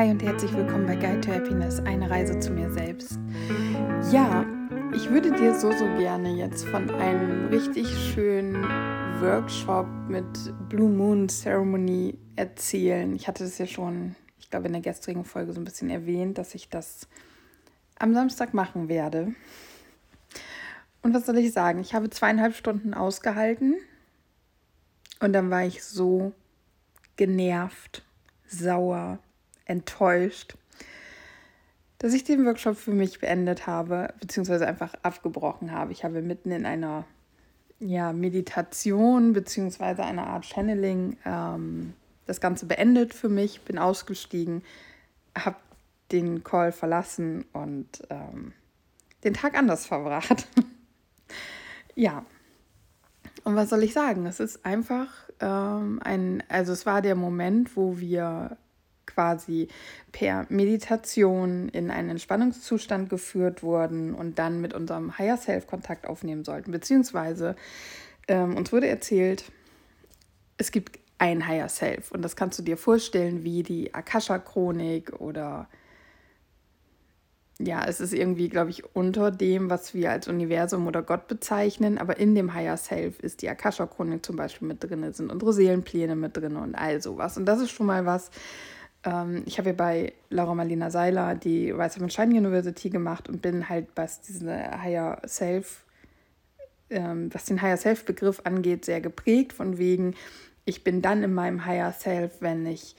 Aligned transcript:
Hi 0.00 0.08
und 0.08 0.22
herzlich 0.22 0.50
willkommen 0.54 0.86
bei 0.86 0.96
Guide 0.96 1.20
to 1.20 1.30
Happiness, 1.30 1.78
eine 1.80 2.08
Reise 2.08 2.40
zu 2.40 2.50
mir 2.52 2.72
selbst. 2.72 3.18
Ja, 4.10 4.46
ich 4.94 5.10
würde 5.10 5.30
dir 5.30 5.54
so, 5.54 5.70
so 5.72 5.84
gerne 5.98 6.36
jetzt 6.36 6.64
von 6.68 6.88
einem 6.88 7.48
richtig 7.48 7.86
schönen 7.86 8.62
Workshop 9.20 9.86
mit 10.08 10.24
Blue 10.70 10.88
Moon 10.88 11.28
Ceremony 11.28 12.16
erzählen. 12.34 13.14
Ich 13.14 13.28
hatte 13.28 13.44
das 13.44 13.58
ja 13.58 13.66
schon, 13.66 14.16
ich 14.38 14.48
glaube, 14.48 14.68
in 14.68 14.72
der 14.72 14.80
gestrigen 14.80 15.22
Folge 15.22 15.52
so 15.52 15.60
ein 15.60 15.66
bisschen 15.66 15.90
erwähnt, 15.90 16.38
dass 16.38 16.54
ich 16.54 16.70
das 16.70 17.06
am 17.98 18.14
Samstag 18.14 18.54
machen 18.54 18.88
werde. 18.88 19.34
Und 21.02 21.12
was 21.12 21.26
soll 21.26 21.36
ich 21.36 21.52
sagen? 21.52 21.78
Ich 21.78 21.92
habe 21.92 22.08
zweieinhalb 22.08 22.54
Stunden 22.54 22.94
ausgehalten 22.94 23.74
und 25.20 25.34
dann 25.34 25.50
war 25.50 25.66
ich 25.66 25.84
so 25.84 26.32
genervt, 27.16 28.02
sauer, 28.46 29.18
enttäuscht, 29.70 30.56
dass 31.98 32.12
ich 32.12 32.24
den 32.24 32.44
Workshop 32.44 32.76
für 32.76 32.92
mich 32.92 33.20
beendet 33.20 33.66
habe, 33.66 34.12
beziehungsweise 34.20 34.66
einfach 34.66 34.94
abgebrochen 35.02 35.72
habe. 35.72 35.92
Ich 35.92 36.02
habe 36.04 36.22
mitten 36.22 36.50
in 36.50 36.66
einer 36.66 37.04
ja, 37.78 38.12
Meditation, 38.12 39.32
beziehungsweise 39.32 40.02
einer 40.02 40.26
Art 40.26 40.44
Channeling 40.44 41.16
ähm, 41.24 41.94
das 42.26 42.40
Ganze 42.40 42.66
beendet 42.66 43.14
für 43.14 43.28
mich, 43.28 43.62
bin 43.62 43.78
ausgestiegen, 43.78 44.62
habe 45.36 45.56
den 46.12 46.42
Call 46.42 46.72
verlassen 46.72 47.44
und 47.52 47.86
ähm, 48.10 48.52
den 49.24 49.34
Tag 49.34 49.56
anders 49.56 49.86
verbracht. 49.86 50.46
ja, 51.94 52.24
und 53.44 53.56
was 53.56 53.70
soll 53.70 53.82
ich 53.82 53.92
sagen? 53.92 54.26
Es 54.26 54.40
ist 54.40 54.64
einfach 54.64 55.08
ähm, 55.40 56.00
ein, 56.02 56.42
also 56.48 56.72
es 56.72 56.86
war 56.86 57.02
der 57.02 57.14
Moment, 57.14 57.76
wo 57.76 57.98
wir 57.98 58.56
quasi 59.12 59.68
per 60.12 60.46
Meditation 60.48 61.68
in 61.68 61.90
einen 61.90 62.10
Entspannungszustand 62.10 63.10
geführt 63.10 63.62
wurden 63.62 64.14
und 64.14 64.38
dann 64.38 64.60
mit 64.60 64.74
unserem 64.74 65.18
Higher 65.18 65.36
Self 65.36 65.66
Kontakt 65.66 66.06
aufnehmen 66.06 66.44
sollten. 66.44 66.70
Beziehungsweise 66.70 67.56
ähm, 68.28 68.56
uns 68.56 68.72
wurde 68.72 68.88
erzählt, 68.88 69.44
es 70.56 70.70
gibt 70.70 70.98
ein 71.18 71.46
Higher 71.46 71.68
Self 71.68 72.12
und 72.12 72.22
das 72.22 72.36
kannst 72.36 72.58
du 72.58 72.62
dir 72.62 72.76
vorstellen 72.76 73.44
wie 73.44 73.62
die 73.62 73.94
Akasha-Chronik 73.94 75.20
oder 75.20 75.68
ja, 77.62 77.84
es 77.86 78.00
ist 78.00 78.14
irgendwie, 78.14 78.48
glaube 78.48 78.70
ich, 78.70 78.94
unter 78.94 79.30
dem, 79.30 79.68
was 79.68 79.92
wir 79.92 80.10
als 80.10 80.28
Universum 80.28 80.86
oder 80.86 81.02
Gott 81.02 81.28
bezeichnen, 81.28 81.98
aber 81.98 82.18
in 82.18 82.34
dem 82.34 82.54
Higher 82.54 82.78
Self 82.78 83.20
ist 83.20 83.42
die 83.42 83.50
Akasha-Chronik 83.50 84.24
zum 84.24 84.36
Beispiel 84.36 84.66
mit 84.66 84.82
drin, 84.82 85.12
sind 85.12 85.30
unsere 85.30 85.52
Seelenpläne 85.52 86.16
mit 86.16 86.36
drin 86.36 86.56
und 86.56 86.74
all 86.74 87.02
sowas. 87.02 87.36
Und 87.36 87.44
das 87.44 87.60
ist 87.60 87.70
schon 87.70 87.86
mal 87.86 88.06
was, 88.06 88.30
ähm, 89.04 89.42
ich 89.46 89.58
habe 89.58 89.70
ja 89.70 89.74
bei 89.74 90.12
Laura 90.28 90.54
Marlina 90.54 90.90
Seiler 90.90 91.34
die 91.34 91.70
Rise 91.70 92.02
of 92.02 92.10
Shine 92.10 92.36
University 92.36 92.90
gemacht 92.90 93.28
und 93.28 93.42
bin 93.42 93.68
halt, 93.68 93.88
was 93.94 94.20
diese 94.20 94.52
Higher 94.82 95.20
Self, 95.26 95.84
ähm, 96.90 97.32
was 97.32 97.46
den 97.46 97.62
Higher 97.62 97.76
Self-Begriff 97.76 98.42
angeht, 98.44 98.84
sehr 98.84 99.00
geprägt, 99.00 99.52
von 99.52 99.78
wegen, 99.78 100.14
ich 100.64 100.84
bin 100.84 101.02
dann 101.02 101.22
in 101.22 101.34
meinem 101.34 101.64
Higher 101.64 101.92
Self, 101.92 102.40
wenn 102.40 102.66
ich 102.66 102.96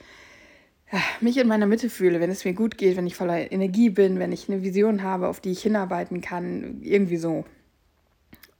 mich 1.20 1.38
in 1.38 1.48
meiner 1.48 1.66
Mitte 1.66 1.88
fühle, 1.88 2.20
wenn 2.20 2.30
es 2.30 2.44
mir 2.44 2.52
gut 2.52 2.76
geht, 2.76 2.96
wenn 2.96 3.06
ich 3.06 3.16
voller 3.16 3.50
Energie 3.50 3.90
bin, 3.90 4.18
wenn 4.18 4.32
ich 4.32 4.48
eine 4.48 4.62
Vision 4.62 5.02
habe, 5.02 5.28
auf 5.28 5.40
die 5.40 5.52
ich 5.52 5.62
hinarbeiten 5.62 6.20
kann, 6.20 6.82
irgendwie 6.82 7.16
so. 7.16 7.44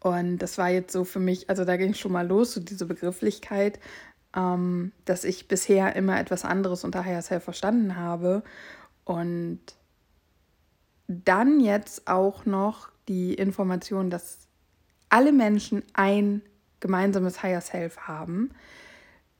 Und 0.01 0.39
das 0.39 0.59
war 0.59 0.71
jetzt 0.71 0.93
so 0.93 1.05
für 1.05 1.21
mich, 1.21 1.49
also 1.49 1.65
da 1.65 1.77
ging 1.77 1.95
schon 1.95 2.13
mal 2.13 2.27
los, 2.27 2.55
so 2.55 2.61
diese 2.61 2.87
Begrifflichkeit, 2.87 3.79
ähm, 4.37 4.93
dass 5.05 5.25
ich 5.25 5.49
bisher 5.49 5.97
immer 5.97 6.19
etwas 6.19 6.45
anderes 6.45 6.85
unter 6.85 7.05
Higher 7.05 7.23
Self 7.23 7.45
verstanden 7.45 7.97
habe. 7.97 8.43
Und 9.05 9.61
dann 11.09 11.61
jetzt 11.61 12.09
auch 12.09 12.47
noch 12.47 12.89
die 13.09 13.35
Information, 13.35 14.11
dass 14.11 14.39
alle 15.09 15.33
Menschen 15.33 15.83
ein 15.93 16.43
gemeinsames 16.81 17.43
Higher 17.43 17.61
Self 17.61 17.99
haben 18.09 18.51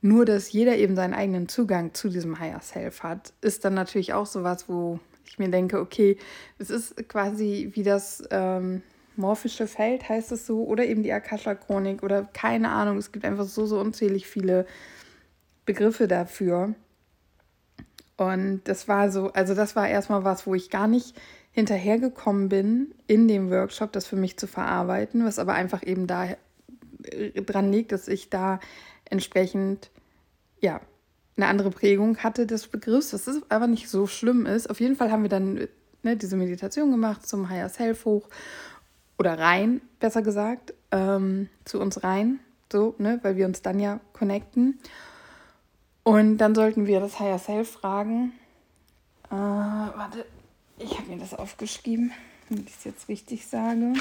nur, 0.03 0.25
dass 0.25 0.51
jeder 0.51 0.75
eben 0.75 0.97
seinen 0.97 1.13
eigenen 1.13 1.47
Zugang 1.47 1.93
zu 1.93 2.09
diesem 2.09 2.37
Higher 2.37 2.59
Self 2.59 3.03
hat, 3.03 3.31
ist 3.39 3.63
dann 3.63 3.73
natürlich 3.73 4.11
auch 4.11 4.25
sowas, 4.25 4.67
wo 4.67 4.99
ich 5.25 5.39
mir 5.39 5.47
denke, 5.47 5.79
okay, 5.79 6.17
es 6.59 6.69
ist 6.69 7.07
quasi 7.07 7.71
wie 7.73 7.83
das 7.83 8.21
ähm, 8.29 8.81
morphische 9.17 9.67
Feld, 9.67 10.07
heißt 10.09 10.31
es 10.31 10.45
so, 10.45 10.63
oder 10.63 10.85
eben 10.85 11.03
die 11.03 11.13
Akasha-Chronik 11.13 12.03
oder 12.03 12.23
keine 12.33 12.69
Ahnung. 12.69 12.97
Es 12.97 13.11
gibt 13.11 13.25
einfach 13.25 13.45
so, 13.45 13.65
so 13.65 13.79
unzählig 13.79 14.27
viele 14.27 14.65
Begriffe 15.65 16.07
dafür. 16.07 16.75
Und 18.17 18.61
das 18.65 18.87
war 18.87 19.11
so, 19.11 19.31
also 19.33 19.55
das 19.55 19.75
war 19.75 19.87
erstmal 19.87 20.23
was, 20.23 20.45
wo 20.45 20.53
ich 20.53 20.69
gar 20.69 20.87
nicht 20.87 21.15
hinterhergekommen 21.51 22.49
bin, 22.49 22.93
in 23.07 23.27
dem 23.27 23.49
Workshop 23.51 23.91
das 23.91 24.07
für 24.07 24.15
mich 24.15 24.37
zu 24.37 24.47
verarbeiten, 24.47 25.25
was 25.25 25.39
aber 25.39 25.53
einfach 25.53 25.83
eben 25.85 26.07
da 26.07 26.29
äh, 27.03 27.41
dran 27.41 27.71
liegt, 27.71 27.91
dass 27.91 28.07
ich 28.07 28.29
da 28.29 28.59
entsprechend 29.05 29.91
ja, 30.59 30.81
eine 31.35 31.47
andere 31.47 31.69
Prägung 31.69 32.17
hatte 32.17 32.45
des 32.47 32.67
Begriffs, 32.67 33.13
was 33.13 33.41
aber 33.49 33.67
nicht 33.67 33.89
so 33.89 34.07
schlimm 34.07 34.45
ist. 34.45 34.69
Auf 34.69 34.79
jeden 34.79 34.95
Fall 34.95 35.11
haben 35.11 35.23
wir 35.23 35.29
dann 35.29 35.67
ne, 36.03 36.17
diese 36.17 36.37
Meditation 36.37 36.91
gemacht 36.91 37.27
zum 37.27 37.49
Higher 37.49 37.69
Self 37.69 38.05
hoch 38.05 38.29
oder 39.17 39.37
rein, 39.37 39.81
besser 39.99 40.21
gesagt, 40.21 40.73
ähm, 40.91 41.49
zu 41.65 41.79
uns 41.79 42.03
rein, 42.03 42.39
so, 42.71 42.95
ne, 42.97 43.19
weil 43.21 43.35
wir 43.37 43.45
uns 43.45 43.61
dann 43.61 43.79
ja 43.79 43.99
connecten. 44.13 44.79
Und 46.03 46.37
dann 46.37 46.55
sollten 46.55 46.85
wir 46.87 46.99
das 46.99 47.19
Higher 47.19 47.39
Self 47.39 47.71
fragen. 47.71 48.33
Äh, 49.29 49.35
warte, 49.35 50.25
ich 50.77 50.97
habe 50.97 51.09
mir 51.09 51.17
das 51.17 51.33
aufgeschrieben, 51.33 52.11
damit 52.49 52.69
ich 52.69 52.75
es 52.75 52.83
jetzt 52.83 53.07
richtig 53.07 53.47
sage 53.47 53.93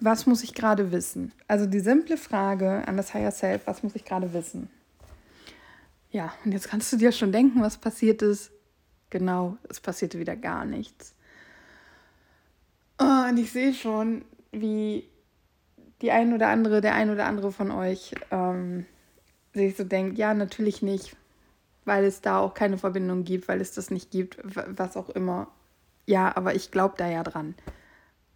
was 0.00 0.26
muss 0.26 0.42
ich 0.42 0.54
gerade 0.54 0.92
wissen? 0.92 1.32
Also 1.46 1.66
die 1.66 1.80
simple 1.80 2.16
Frage 2.16 2.86
an 2.86 2.96
das 2.96 3.14
Higher 3.14 3.32
Self, 3.32 3.66
was 3.66 3.82
muss 3.82 3.96
ich 3.96 4.04
gerade 4.04 4.32
wissen? 4.32 4.70
Ja, 6.10 6.32
und 6.44 6.52
jetzt 6.52 6.68
kannst 6.68 6.92
du 6.92 6.96
dir 6.96 7.12
schon 7.12 7.32
denken, 7.32 7.60
was 7.60 7.78
passiert 7.78 8.22
ist. 8.22 8.50
Genau, 9.10 9.56
es 9.68 9.80
passierte 9.80 10.18
wieder 10.18 10.36
gar 10.36 10.64
nichts. 10.64 11.14
Oh, 13.00 13.28
und 13.28 13.36
ich 13.36 13.52
sehe 13.52 13.74
schon, 13.74 14.24
wie 14.50 15.08
die 16.02 16.10
ein 16.10 16.32
oder 16.32 16.48
andere, 16.48 16.80
der 16.80 16.94
ein 16.94 17.10
oder 17.10 17.26
andere 17.26 17.52
von 17.52 17.70
euch 17.70 18.14
ähm, 18.30 18.86
sich 19.54 19.76
so 19.76 19.84
denkt, 19.84 20.18
ja, 20.18 20.34
natürlich 20.34 20.82
nicht, 20.82 21.16
weil 21.84 22.04
es 22.04 22.20
da 22.20 22.38
auch 22.38 22.54
keine 22.54 22.78
Verbindung 22.78 23.24
gibt, 23.24 23.48
weil 23.48 23.60
es 23.60 23.72
das 23.72 23.90
nicht 23.90 24.10
gibt, 24.10 24.38
was 24.44 24.96
auch 24.96 25.10
immer. 25.10 25.48
Ja, 26.06 26.36
aber 26.36 26.54
ich 26.54 26.70
glaube 26.70 26.94
da 26.96 27.08
ja 27.08 27.22
dran. 27.22 27.54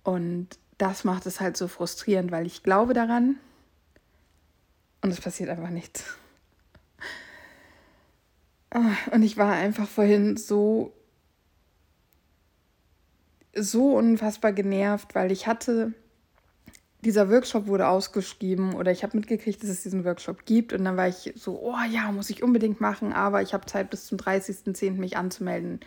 Und 0.05 0.49
das 0.78 1.05
macht 1.05 1.27
es 1.27 1.41
halt 1.41 1.56
so 1.56 1.69
frustrierend, 1.69 2.33
weil 2.33 2.47
ich 2.47 2.62
glaube 2.62 2.95
daran 2.95 3.37
und 5.03 5.11
es 5.11 5.21
passiert 5.21 5.51
einfach 5.51 5.71
nichts. 5.71 6.17
Ah, 8.71 8.97
und 9.11 9.22
ich 9.22 9.37
war 9.37 9.53
einfach 9.53 9.87
vorhin 9.87 10.37
so, 10.37 10.95
so 13.55 13.97
unfassbar 13.97 14.53
genervt, 14.53 15.15
weil 15.15 15.31
ich 15.31 15.47
hatte, 15.47 15.93
dieser 17.05 17.31
Workshop 17.31 17.67
wurde 17.67 17.89
ausgeschrieben 17.89 18.75
oder 18.75 18.93
ich 18.93 19.03
habe 19.03 19.17
mitgekriegt, 19.17 19.63
dass 19.63 19.71
es 19.71 19.83
diesen 19.83 20.05
Workshop 20.05 20.47
gibt 20.47 20.73
und 20.73 20.85
dann 20.85 20.97
war 20.97 21.09
ich 21.09 21.33
so, 21.37 21.61
oh 21.61 21.77
ja, 21.91 22.13
muss 22.13 22.31
ich 22.31 22.43
unbedingt 22.43 22.81
machen, 22.81 23.13
aber 23.13 23.43
ich 23.43 23.55
habe 23.55 23.67
Zeit 23.67 23.91
bis 23.91 24.07
zum 24.07 24.19
30.10. 24.19 24.93
mich 24.93 25.17
anzumelden. 25.17 25.81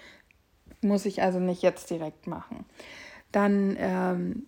Muss 0.82 1.06
ich 1.06 1.22
also 1.22 1.40
nicht 1.40 1.62
jetzt 1.62 1.90
direkt 1.90 2.28
machen. 2.28 2.66
Dann 3.32 3.76
ähm, 3.80 4.46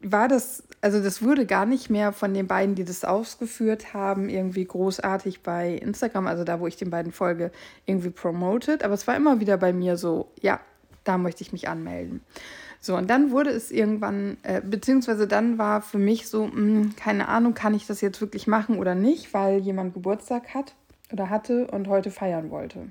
war 0.00 0.28
das, 0.28 0.62
also 0.82 1.02
das 1.02 1.22
wurde 1.22 1.46
gar 1.46 1.64
nicht 1.64 1.88
mehr 1.88 2.12
von 2.12 2.34
den 2.34 2.46
beiden, 2.46 2.74
die 2.74 2.84
das 2.84 3.04
ausgeführt 3.04 3.94
haben, 3.94 4.28
irgendwie 4.28 4.64
großartig 4.64 5.42
bei 5.42 5.72
Instagram, 5.72 6.26
also 6.26 6.44
da, 6.44 6.60
wo 6.60 6.66
ich 6.66 6.76
den 6.76 6.90
beiden 6.90 7.10
folge, 7.10 7.50
irgendwie 7.86 8.10
promoted. 8.10 8.84
Aber 8.84 8.94
es 8.94 9.06
war 9.06 9.16
immer 9.16 9.40
wieder 9.40 9.56
bei 9.56 9.72
mir 9.72 9.96
so, 9.96 10.30
ja, 10.40 10.60
da 11.04 11.18
möchte 11.18 11.42
ich 11.42 11.52
mich 11.52 11.68
anmelden. 11.68 12.20
So, 12.80 12.96
und 12.96 13.08
dann 13.08 13.30
wurde 13.30 13.50
es 13.50 13.70
irgendwann, 13.70 14.36
äh, 14.42 14.60
beziehungsweise 14.60 15.26
dann 15.26 15.56
war 15.56 15.80
für 15.80 15.98
mich 15.98 16.28
so, 16.28 16.46
mh, 16.46 16.52
hm, 16.52 16.96
keine 16.96 17.28
Ahnung, 17.28 17.54
kann 17.54 17.74
ich 17.74 17.86
das 17.86 18.00
jetzt 18.00 18.20
wirklich 18.20 18.46
machen 18.46 18.78
oder 18.78 18.94
nicht, 18.94 19.32
weil 19.32 19.58
jemand 19.60 19.94
Geburtstag 19.94 20.52
hat 20.54 20.74
oder 21.10 21.30
hatte 21.30 21.66
und 21.68 21.88
heute 21.88 22.10
feiern 22.10 22.50
wollte. 22.50 22.88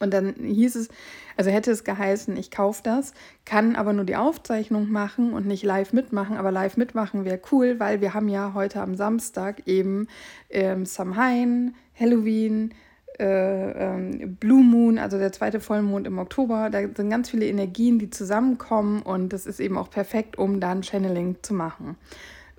Und 0.00 0.12
dann 0.12 0.34
hieß 0.34 0.76
es, 0.76 0.88
also 1.36 1.50
hätte 1.50 1.70
es 1.70 1.84
geheißen, 1.84 2.36
ich 2.36 2.50
kaufe 2.50 2.82
das, 2.82 3.12
kann 3.44 3.76
aber 3.76 3.92
nur 3.92 4.04
die 4.04 4.16
Aufzeichnung 4.16 4.90
machen 4.90 5.32
und 5.32 5.46
nicht 5.46 5.64
live 5.64 5.92
mitmachen. 5.92 6.36
Aber 6.36 6.50
live 6.50 6.76
mitmachen 6.76 7.24
wäre 7.24 7.40
cool, 7.52 7.80
weil 7.80 8.00
wir 8.00 8.14
haben 8.14 8.28
ja 8.28 8.52
heute 8.54 8.80
am 8.82 8.94
Samstag 8.94 9.66
eben 9.66 10.08
ähm, 10.50 10.86
Samhain, 10.86 11.74
Halloween, 11.98 12.74
äh, 13.18 13.70
ähm, 13.72 14.36
Blue 14.36 14.62
Moon, 14.62 14.98
also 14.98 15.18
der 15.18 15.32
zweite 15.32 15.60
Vollmond 15.60 16.06
im 16.06 16.18
Oktober. 16.18 16.70
Da 16.70 16.80
sind 16.80 17.10
ganz 17.10 17.30
viele 17.30 17.46
Energien, 17.46 17.98
die 17.98 18.10
zusammenkommen 18.10 19.02
und 19.02 19.32
das 19.32 19.46
ist 19.46 19.60
eben 19.60 19.78
auch 19.78 19.90
perfekt, 19.90 20.38
um 20.38 20.60
dann 20.60 20.82
Channeling 20.82 21.36
zu 21.42 21.54
machen. 21.54 21.96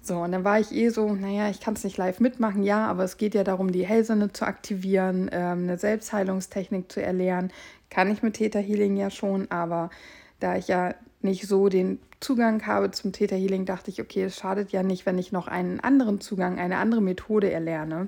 So, 0.01 0.19
und 0.19 0.31
dann 0.31 0.43
war 0.45 0.59
ich 0.59 0.71
eh 0.71 0.89
so, 0.89 1.13
naja, 1.13 1.49
ich 1.49 1.59
kann 1.59 1.73
es 1.73 1.83
nicht 1.83 1.97
live 1.97 2.21
mitmachen, 2.21 2.63
ja, 2.63 2.87
aber 2.87 3.03
es 3.03 3.17
geht 3.17 3.35
ja 3.35 3.43
darum, 3.43 3.71
die 3.71 3.85
Hellsinne 3.85 4.31
zu 4.31 4.45
aktivieren, 4.45 5.29
ähm, 5.33 5.63
eine 5.63 5.77
Selbstheilungstechnik 5.77 6.89
zu 6.91 7.01
erlernen. 7.01 7.51
Kann 7.89 8.09
ich 8.09 8.23
mit 8.23 8.35
Theta 8.35 8.59
Healing 8.59 8.95
ja 8.95 9.09
schon, 9.09 9.51
aber 9.51 9.89
da 10.39 10.55
ich 10.55 10.69
ja 10.69 10.95
nicht 11.21 11.47
so 11.47 11.67
den 11.67 11.99
Zugang 12.19 12.65
habe 12.65 12.91
zum 12.91 13.11
Theta 13.11 13.35
Healing, 13.35 13.65
dachte 13.65 13.91
ich, 13.91 14.01
okay, 14.01 14.23
es 14.23 14.37
schadet 14.37 14.71
ja 14.71 14.81
nicht, 14.81 15.05
wenn 15.05 15.17
ich 15.17 15.31
noch 15.31 15.47
einen 15.47 15.79
anderen 15.81 16.21
Zugang, 16.21 16.57
eine 16.57 16.77
andere 16.77 17.01
Methode 17.01 17.51
erlerne, 17.51 18.07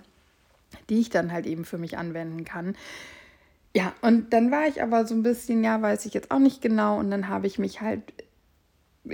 die 0.89 0.99
ich 0.99 1.09
dann 1.09 1.31
halt 1.31 1.45
eben 1.45 1.65
für 1.65 1.77
mich 1.77 1.97
anwenden 1.97 2.45
kann. 2.45 2.75
Ja, 3.75 3.93
und 4.01 4.33
dann 4.33 4.51
war 4.51 4.67
ich 4.67 4.81
aber 4.81 5.05
so 5.05 5.13
ein 5.13 5.23
bisschen, 5.23 5.63
ja, 5.63 5.81
weiß 5.81 6.05
ich 6.05 6.13
jetzt 6.13 6.31
auch 6.31 6.39
nicht 6.39 6.61
genau. 6.61 6.97
Und 6.97 7.11
dann 7.11 7.27
habe 7.27 7.47
ich 7.47 7.59
mich 7.59 7.81
halt 7.81 8.01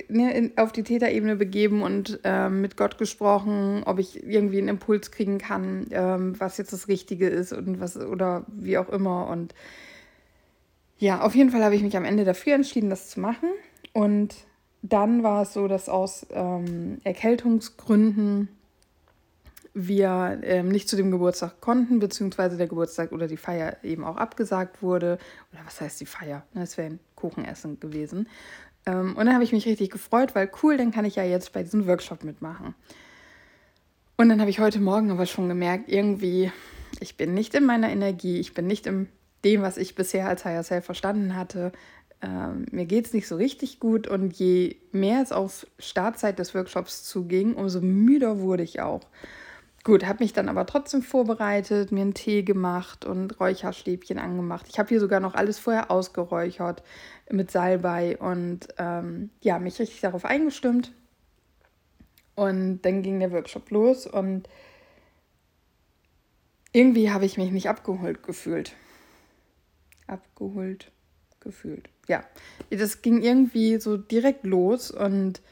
ne, 0.08 0.52
auf 0.56 0.72
die 0.72 0.84
Täterebene 0.84 1.36
begeben 1.36 1.82
und 1.82 2.20
ähm, 2.24 2.62
mit 2.62 2.78
Gott 2.78 2.98
gesprochen, 2.98 3.84
ob 3.86 4.00
ich 4.00 4.24
irgendwie 4.24 4.60
einen 4.60 4.70
Impuls 4.70 5.12
kriegen 5.12 5.38
kann, 5.38 5.88
ähm, 5.92 6.40
was 6.40 6.58
jetzt 6.58 6.74
das 6.74 6.88
Richtige 6.88 7.28
ist 7.28 7.54
und 7.54 7.80
was 7.80 7.98
oder 7.98 8.46
wie 8.48 8.78
auch 8.78 8.90
immer. 8.90 9.28
Und 9.28 9.54
ja, 10.98 11.22
auf 11.22 11.36
jeden 11.36 11.50
Fall 11.50 11.64
habe 11.64 11.76
ich 11.76 11.84
mich 11.84 11.98
am 11.98 12.06
Ende 12.06 12.24
dafür 12.24 12.56
entschieden, 12.56 12.90
das 12.90 13.10
zu 13.10 13.20
machen. 13.20 13.50
Und 13.94 14.36
dann 14.82 15.24
war 15.24 15.44
es 15.44 15.54
so, 15.54 15.68
dass 15.68 15.90
aus 15.90 16.26
ähm, 16.32 17.00
Erkältungsgründen 17.04 18.50
wir 19.76 20.40
ähm, 20.44 20.70
nicht 20.70 20.88
zu 20.88 20.96
dem 20.96 21.12
Geburtstag 21.12 21.60
konnten, 21.60 22.00
beziehungsweise 22.00 22.56
der 22.56 22.68
Geburtstag 22.68 23.12
oder 23.12 23.28
die 23.28 23.38
Feier 23.38 23.76
eben 23.84 24.06
auch 24.06 24.16
abgesagt 24.16 24.82
wurde. 24.82 25.20
Oder 25.52 25.62
was 25.66 25.82
heißt 25.82 26.00
die 26.00 26.06
Feier? 26.06 26.44
Es 26.56 26.78
wäre 26.78 26.92
ein 26.92 27.00
Kuchenessen 27.16 27.80
gewesen. 27.82 28.30
Ähm, 28.86 29.18
und 29.18 29.26
dann 29.26 29.34
habe 29.34 29.44
ich 29.44 29.52
mich 29.52 29.66
richtig 29.66 29.92
gefreut, 29.92 30.34
weil 30.34 30.50
cool, 30.64 30.78
dann 30.78 30.92
kann 30.92 31.04
ich 31.04 31.18
ja 31.18 31.24
jetzt 31.24 31.52
bei 31.52 31.62
diesem 31.62 31.88
Workshop 31.88 32.24
mitmachen. 32.24 32.74
Und 34.16 34.30
dann 34.30 34.40
habe 34.40 34.50
ich 34.50 34.60
heute 34.60 34.80
Morgen 34.80 35.12
aber 35.12 35.26
schon 35.26 35.50
gemerkt, 35.50 35.90
irgendwie, 35.90 36.54
ich 37.02 37.18
bin 37.18 37.34
nicht 37.34 37.54
in 37.54 37.66
meiner 37.66 37.90
Energie, 37.90 38.40
ich 38.40 38.54
bin 38.54 38.68
nicht 38.68 38.88
in 38.88 39.10
dem, 39.44 39.62
was 39.62 39.76
ich 39.76 39.96
bisher 39.96 40.30
als 40.30 40.46
Higher 40.46 40.64
Self 40.64 40.86
verstanden 40.86 41.36
hatte. 41.36 41.74
Ähm, 42.22 42.66
mir 42.72 42.86
geht 42.86 43.08
es 43.08 43.14
nicht 43.14 43.28
so 43.28 43.36
richtig 43.36 43.82
gut 43.82 44.08
und 44.08 44.34
je 44.34 44.78
mehr 44.94 45.22
es 45.22 45.34
auf 45.34 45.68
Startzeit 45.80 46.40
des 46.40 46.56
Workshops 46.56 47.04
zuging, 47.04 47.56
umso 47.56 47.82
müder 47.82 48.40
wurde 48.40 48.64
ich 48.64 48.80
auch. 48.80 49.02
Gut, 49.86 50.04
habe 50.08 50.24
mich 50.24 50.34
dann 50.34 50.50
aber 50.50 50.66
trotzdem 50.66 51.04
vorbereitet, 51.04 51.92
mir 51.92 52.02
einen 52.02 52.16
Tee 52.16 52.42
gemacht 52.42 53.06
und 53.06 53.40
Räucherstäbchen 53.40 54.18
angemacht. 54.18 54.66
Ich 54.68 54.80
habe 54.80 54.90
hier 54.90 55.00
sogar 55.00 55.20
noch 55.20 55.36
alles 55.36 55.60
vorher 55.60 55.92
ausgeräuchert 55.92 56.82
mit 57.30 57.52
Salbei 57.52 58.18
und 58.18 58.68
ähm, 58.80 59.30
ja, 59.42 59.60
mich 59.60 59.78
richtig 59.78 60.02
darauf 60.02 60.26
eingestimmt. 60.26 60.92
Und 62.34 62.82
dann 62.82 63.04
ging 63.04 63.20
der 63.20 63.32
Workshop 63.32 63.70
los 63.70 64.08
und 64.08 64.50
irgendwie 66.72 67.12
habe 67.12 67.26
ich 67.26 67.38
mich 67.38 67.52
nicht 67.52 67.70
abgeholt 67.70 68.24
gefühlt. 68.24 68.74
Abgeholt 70.08 70.92
gefühlt. 71.42 71.90
Ja, 72.08 72.24
das 72.72 73.04
ging 73.04 73.22
irgendwie 73.22 73.80
so 73.80 73.98
direkt 73.98 74.48
los 74.48 74.90
und 74.90 75.44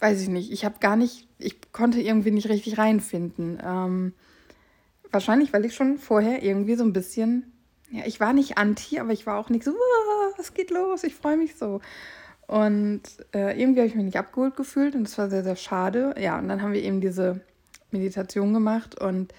weiß 0.00 0.20
ich 0.20 0.28
nicht, 0.28 0.52
ich 0.52 0.64
habe 0.64 0.76
gar 0.80 0.96
nicht, 0.96 1.28
ich 1.38 1.72
konnte 1.72 2.00
irgendwie 2.00 2.30
nicht 2.30 2.48
richtig 2.48 2.78
reinfinden. 2.78 3.60
Ähm, 3.64 4.12
wahrscheinlich, 5.10 5.52
weil 5.52 5.64
ich 5.64 5.74
schon 5.74 5.98
vorher 5.98 6.42
irgendwie 6.42 6.76
so 6.76 6.84
ein 6.84 6.92
bisschen, 6.92 7.52
ja, 7.90 8.04
ich 8.06 8.20
war 8.20 8.32
nicht 8.32 8.58
anti, 8.58 8.98
aber 8.98 9.12
ich 9.12 9.26
war 9.26 9.38
auch 9.38 9.50
nicht 9.50 9.64
so, 9.64 9.72
was 10.36 10.54
geht 10.54 10.70
los, 10.70 11.04
ich 11.04 11.14
freue 11.14 11.36
mich 11.36 11.56
so. 11.56 11.80
Und 12.46 13.02
äh, 13.34 13.60
irgendwie 13.60 13.80
habe 13.80 13.88
ich 13.88 13.94
mich 13.94 14.04
nicht 14.04 14.18
abgeholt 14.18 14.56
gefühlt 14.56 14.94
und 14.94 15.04
das 15.04 15.18
war 15.18 15.28
sehr, 15.28 15.44
sehr 15.44 15.56
schade. 15.56 16.14
Ja, 16.18 16.38
und 16.38 16.48
dann 16.48 16.62
haben 16.62 16.72
wir 16.72 16.82
eben 16.82 17.00
diese 17.00 17.40
Meditation 17.90 18.54
gemacht 18.54 18.98
und 18.98 19.34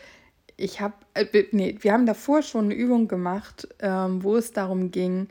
ich 0.57 0.81
habe, 0.81 0.93
äh, 1.13 1.45
nee, 1.51 1.77
wir 1.79 1.93
haben 1.93 2.05
davor 2.05 2.41
schon 2.43 2.65
eine 2.65 2.75
Übung 2.75 3.07
gemacht, 3.07 3.67
ähm, 3.79 4.23
wo 4.23 4.35
es 4.35 4.51
darum 4.51 4.91
ging, 4.91 5.29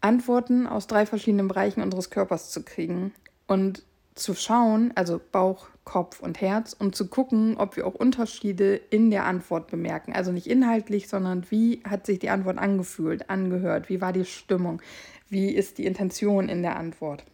Antworten 0.00 0.66
aus 0.66 0.86
drei 0.86 1.06
verschiedenen 1.06 1.48
Bereichen 1.48 1.80
unseres 1.80 2.10
Körpers 2.10 2.50
zu 2.50 2.62
kriegen. 2.62 3.12
Und 3.46 3.84
zu 4.14 4.34
schauen, 4.34 4.92
also 4.94 5.20
Bauch, 5.32 5.68
Kopf 5.84 6.20
und 6.20 6.40
Herz, 6.40 6.74
und 6.78 6.94
zu 6.94 7.08
gucken, 7.08 7.56
ob 7.56 7.76
wir 7.76 7.86
auch 7.86 7.94
Unterschiede 7.94 8.76
in 8.76 9.10
der 9.10 9.24
Antwort 9.24 9.70
bemerken. 9.70 10.12
Also 10.12 10.32
nicht 10.32 10.46
inhaltlich, 10.46 11.08
sondern 11.08 11.50
wie 11.50 11.82
hat 11.88 12.06
sich 12.06 12.18
die 12.18 12.30
Antwort 12.30 12.58
angefühlt, 12.58 13.30
angehört, 13.30 13.88
wie 13.88 14.00
war 14.00 14.12
die 14.12 14.24
Stimmung, 14.24 14.80
wie 15.28 15.50
ist 15.50 15.78
die 15.78 15.86
Intention 15.86 16.48
in 16.48 16.62
der 16.62 16.76
Antwort. 16.76 17.24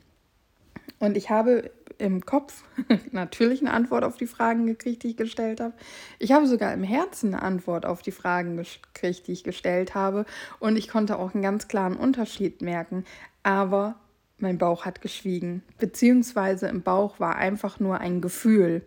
Und 0.98 1.16
ich 1.16 1.30
habe 1.30 1.70
im 1.98 2.24
Kopf 2.24 2.64
natürlich 3.12 3.60
eine 3.60 3.72
Antwort 3.72 4.04
auf 4.04 4.16
die 4.16 4.26
Fragen 4.26 4.66
gekriegt, 4.66 5.02
die 5.02 5.08
ich 5.08 5.16
gestellt 5.16 5.60
habe. 5.60 5.74
Ich 6.18 6.32
habe 6.32 6.46
sogar 6.46 6.72
im 6.72 6.84
Herzen 6.84 7.34
eine 7.34 7.42
Antwort 7.42 7.84
auf 7.86 8.02
die 8.02 8.12
Fragen 8.12 8.56
gekriegt, 8.56 9.26
die 9.26 9.32
ich 9.32 9.44
gestellt 9.44 9.94
habe. 9.94 10.24
Und 10.60 10.76
ich 10.76 10.88
konnte 10.88 11.18
auch 11.18 11.34
einen 11.34 11.42
ganz 11.42 11.68
klaren 11.68 11.96
Unterschied 11.96 12.62
merken. 12.62 13.04
Aber 13.42 13.96
mein 14.38 14.58
Bauch 14.58 14.84
hat 14.84 15.00
geschwiegen. 15.00 15.62
Beziehungsweise 15.78 16.68
im 16.68 16.82
Bauch 16.82 17.20
war 17.20 17.36
einfach 17.36 17.80
nur 17.80 17.98
ein 17.98 18.20
Gefühl, 18.20 18.86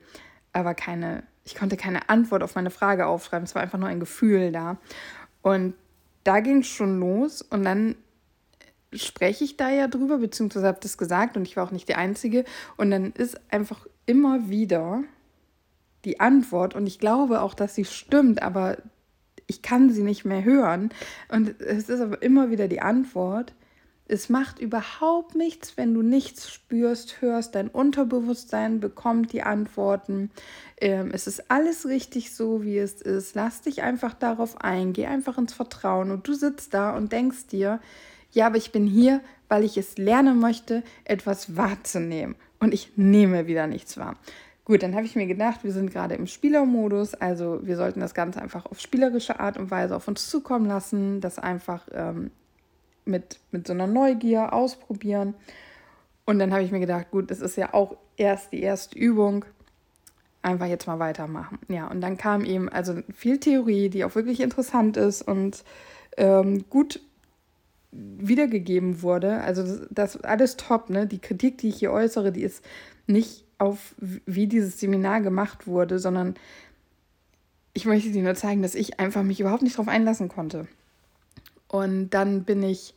aber 0.54 0.74
keine, 0.74 1.24
ich 1.44 1.56
konnte 1.56 1.78
keine 1.78 2.10
Antwort 2.10 2.44
auf 2.44 2.56
meine 2.56 2.72
Frage 2.72 3.06
aufschreiben. 3.06 3.46
Es 3.46 3.56
war 3.56 3.62
einfach 3.62 3.80
nur 3.80 3.90
ein 3.90 4.00
Gefühl 4.00 4.52
da. 4.52 4.78
Und 5.42 5.74
da 6.24 6.40
ging 6.40 6.60
es 6.60 6.68
schon 6.68 7.00
los 7.00 7.42
und 7.42 7.64
dann 7.64 7.96
spreche 8.94 9.44
ich 9.44 9.58
da 9.58 9.70
ja 9.70 9.88
drüber, 9.88 10.18
beziehungsweise 10.18 10.68
habe 10.68 10.80
das 10.82 10.98
gesagt 10.98 11.38
und 11.38 11.48
ich 11.48 11.56
war 11.56 11.66
auch 11.66 11.72
nicht 11.72 11.88
die 11.88 11.96
Einzige. 11.96 12.46
Und 12.78 12.92
dann 12.92 13.12
ist 13.14 13.40
einfach 13.52 13.88
immer 14.06 14.50
wieder 14.50 15.04
die 16.06 16.20
Antwort 16.20 16.76
und 16.76 16.88
ich 16.88 17.00
glaube 17.00 17.42
auch, 17.42 17.54
dass 17.54 17.76
sie 17.76 17.86
stimmt, 17.86 18.42
aber 18.42 18.78
ich 19.48 19.62
kann 19.62 19.90
sie 19.90 20.04
nicht 20.04 20.26
mehr 20.26 20.44
hören. 20.44 20.90
Und 21.30 21.60
es 21.62 21.90
ist 21.90 22.02
aber 22.02 22.22
immer 22.22 22.50
wieder 22.50 22.68
die 22.68 22.82
Antwort, 22.82 23.54
es 24.12 24.28
macht 24.28 24.60
überhaupt 24.60 25.36
nichts, 25.36 25.78
wenn 25.78 25.94
du 25.94 26.02
nichts 26.02 26.52
spürst, 26.52 27.22
hörst. 27.22 27.56
Dein 27.56 27.70
Unterbewusstsein 27.70 28.82
bekommt 28.82 29.32
die 29.32 29.42
Antworten. 29.42 30.32
Ähm, 30.82 31.12
es 31.14 31.28
ist 31.28 31.50
alles 31.50 31.88
richtig 31.88 32.36
so, 32.36 32.62
wie 32.62 32.78
es 32.78 33.02
ist. 33.02 33.36
Lass 33.36 33.62
dich 33.62 33.84
einfach 33.84 34.14
darauf 34.14 34.60
ein. 34.60 34.92
Geh 34.92 35.06
einfach 35.06 35.38
ins 35.38 35.54
Vertrauen. 35.54 36.12
Und 36.12 36.28
du 36.28 36.34
sitzt 36.34 36.74
da 36.74 36.94
und 36.94 37.14
denkst 37.14 37.48
dir, 37.48 37.80
ja, 38.34 38.48
aber 38.48 38.58
ich 38.58 38.74
bin 38.74 38.86
hier, 38.86 39.22
weil 39.48 39.64
ich 39.64 39.78
es 39.78 39.98
lernen 39.98 40.40
möchte, 40.40 40.84
etwas 41.06 41.56
wahrzunehmen. 41.56 42.36
Und 42.60 42.74
ich 42.74 42.92
nehme 42.98 43.48
wieder 43.48 43.66
nichts 43.66 43.98
wahr. 43.98 44.18
Gut, 44.66 44.84
dann 44.84 44.94
habe 44.94 45.06
ich 45.06 45.16
mir 45.16 45.26
gedacht, 45.26 45.64
wir 45.64 45.72
sind 45.72 45.90
gerade 45.90 46.16
im 46.16 46.28
Spielermodus, 46.28 47.14
also 47.14 47.60
wir 47.64 47.78
sollten 47.78 48.02
das 48.02 48.14
Ganze 48.14 48.42
einfach 48.42 48.66
auf 48.66 48.80
spielerische 48.80 49.40
Art 49.40 49.58
und 49.58 49.72
Weise 49.72 49.96
auf 49.96 50.08
uns 50.08 50.30
zukommen 50.30 50.66
lassen, 50.66 51.20
das 51.22 51.40
einfach 51.40 51.88
ähm, 51.94 52.32
mit, 53.06 53.40
mit 53.52 53.68
so 53.68 53.74
einer 53.74 53.88
Neugier 53.88 54.54
ausprobieren. 54.54 55.34
Und 56.26 56.40
dann 56.40 56.52
habe 56.52 56.64
ich 56.64 56.72
mir 56.72 56.80
gedacht, 56.80 57.12
gut, 57.12 57.32
das 57.32 57.42
ist 57.42 57.58
ja 57.58 57.74
auch 57.74 57.98
erst 58.18 58.52
die 58.52 58.62
erste 58.62 58.98
Übung. 58.98 59.46
Einfach 60.44 60.68
jetzt 60.68 60.88
mal 60.88 61.00
weitermachen. 61.00 61.60
Ja, 61.68 61.88
und 61.88 62.02
dann 62.02 62.18
kam 62.18 62.46
eben 62.46 62.70
also 62.70 63.02
viel 63.14 63.40
Theorie, 63.40 63.90
die 63.90 64.04
auch 64.06 64.16
wirklich 64.16 64.42
interessant 64.42 64.98
ist 64.98 65.22
und 65.22 65.64
ähm, 66.18 66.66
gut 66.70 67.00
wiedergegeben 67.92 69.02
wurde. 69.02 69.42
Also 69.42 69.64
das, 69.64 69.88
das 70.16 70.24
alles 70.24 70.58
top, 70.58 70.90
ne? 70.90 71.06
Die 71.06 71.20
Kritik, 71.20 71.58
die 71.58 71.70
ich 71.70 71.78
hier 71.78 71.92
äußere, 71.92 72.32
die 72.32 72.44
ist 72.44 72.64
nicht 73.06 73.46
auf, 73.58 73.94
wie 74.00 74.48
dieses 74.48 74.80
Seminar 74.80 75.22
gemacht 75.22 75.68
wurde, 75.68 76.00
sondern 76.00 76.36
ich 77.74 77.86
möchte 77.86 78.12
dir 78.12 78.24
nur 78.24 78.36
zeigen, 78.36 78.62
dass 78.62 78.76
ich 78.76 79.00
einfach 79.00 79.24
mich 79.24 79.40
überhaupt 79.40 79.62
nicht 79.62 79.76
darauf 79.76 79.88
einlassen 79.88 80.30
konnte. 80.30 80.68
Und 81.72 82.10
dann 82.10 82.44
bin 82.44 82.64
ich, 82.64 82.94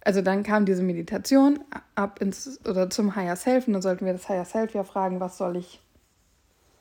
also 0.00 0.20
dann 0.20 0.42
kam 0.42 0.66
diese 0.66 0.82
Meditation 0.82 1.60
ab 1.94 2.20
ins 2.20 2.58
oder 2.66 2.90
zum 2.90 3.14
Higher 3.14 3.36
Self 3.36 3.68
und 3.68 3.74
dann 3.74 3.82
sollten 3.82 4.04
wir 4.04 4.12
das 4.12 4.28
Higher 4.28 4.44
Self 4.44 4.74
ja 4.74 4.82
fragen, 4.82 5.20
was 5.20 5.38
soll 5.38 5.56
ich, 5.56 5.80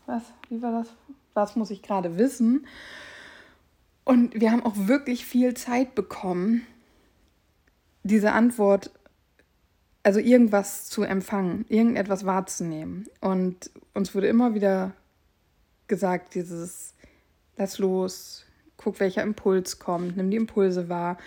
was, 0.08 0.24
wie 0.50 0.64
war 0.64 0.72
das? 0.72 0.88
Was 1.36 1.56
muss 1.56 1.70
ich 1.70 1.84
gerade 1.84 2.18
wissen? 2.18 2.66
Und 4.06 4.34
wir 4.34 4.52
haben 4.52 4.66
auch 4.66 4.74
wirklich 4.76 5.28
viel 5.28 5.54
Zeit 5.54 5.94
bekommen, 5.94 6.66
diese 8.02 8.32
Antwort, 8.32 8.90
also 10.02 10.20
irgendwas 10.20 10.88
zu 10.88 11.04
empfangen, 11.04 11.66
irgendetwas 11.70 12.26
wahrzunehmen. 12.26 13.06
Und 13.22 13.70
uns 13.94 14.16
wurde 14.16 14.26
immer 14.26 14.56
wieder 14.56 14.94
gesagt, 15.88 16.34
dieses, 16.34 16.96
lass 17.56 17.78
los, 17.78 18.46
guck, 18.78 19.00
welcher 19.00 19.24
Impuls 19.24 19.80
kommt, 19.80 20.18
nimm 20.18 20.32
die 20.32 20.38
Impulse 20.38 20.90
wahr, 20.90 21.18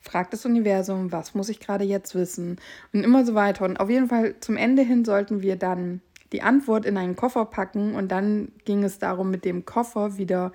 frag 0.00 0.30
das 0.30 0.46
Universum, 0.46 1.12
was 1.12 1.34
muss 1.34 1.48
ich 1.48 1.60
gerade 1.60 1.84
jetzt 1.84 2.14
wissen 2.14 2.58
und 2.92 3.04
immer 3.04 3.24
so 3.24 3.34
weiter. 3.34 3.64
Und 3.64 3.78
auf 3.78 3.90
jeden 3.90 4.08
Fall 4.08 4.34
zum 4.40 4.56
Ende 4.56 4.82
hin 4.82 5.04
sollten 5.04 5.42
wir 5.42 5.56
dann 5.56 6.00
die 6.32 6.42
Antwort 6.42 6.86
in 6.86 6.96
einen 6.96 7.16
Koffer 7.16 7.44
packen 7.44 7.94
und 7.94 8.08
dann 8.08 8.52
ging 8.64 8.84
es 8.84 8.98
darum, 8.98 9.30
mit 9.30 9.44
dem 9.44 9.64
Koffer 9.64 10.16
wieder 10.16 10.52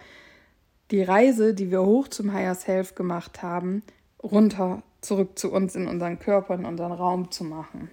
die 0.92 1.04
Reise, 1.04 1.54
die 1.54 1.72
wir 1.72 1.84
hoch 1.84 2.08
zum 2.08 2.32
Higher 2.34 2.56
Self 2.56 2.96
gemacht 2.96 3.42
haben, 3.42 3.84
runter 4.24 4.84
zurück 5.02 5.38
zu 5.38 5.52
uns 5.52 5.76
in 5.76 5.88
unseren 5.88 6.20
Körper, 6.20 6.56
in 6.56 6.66
unseren 6.66 6.92
Raum 6.92 7.32
zu 7.32 7.44
machen. 7.44 7.90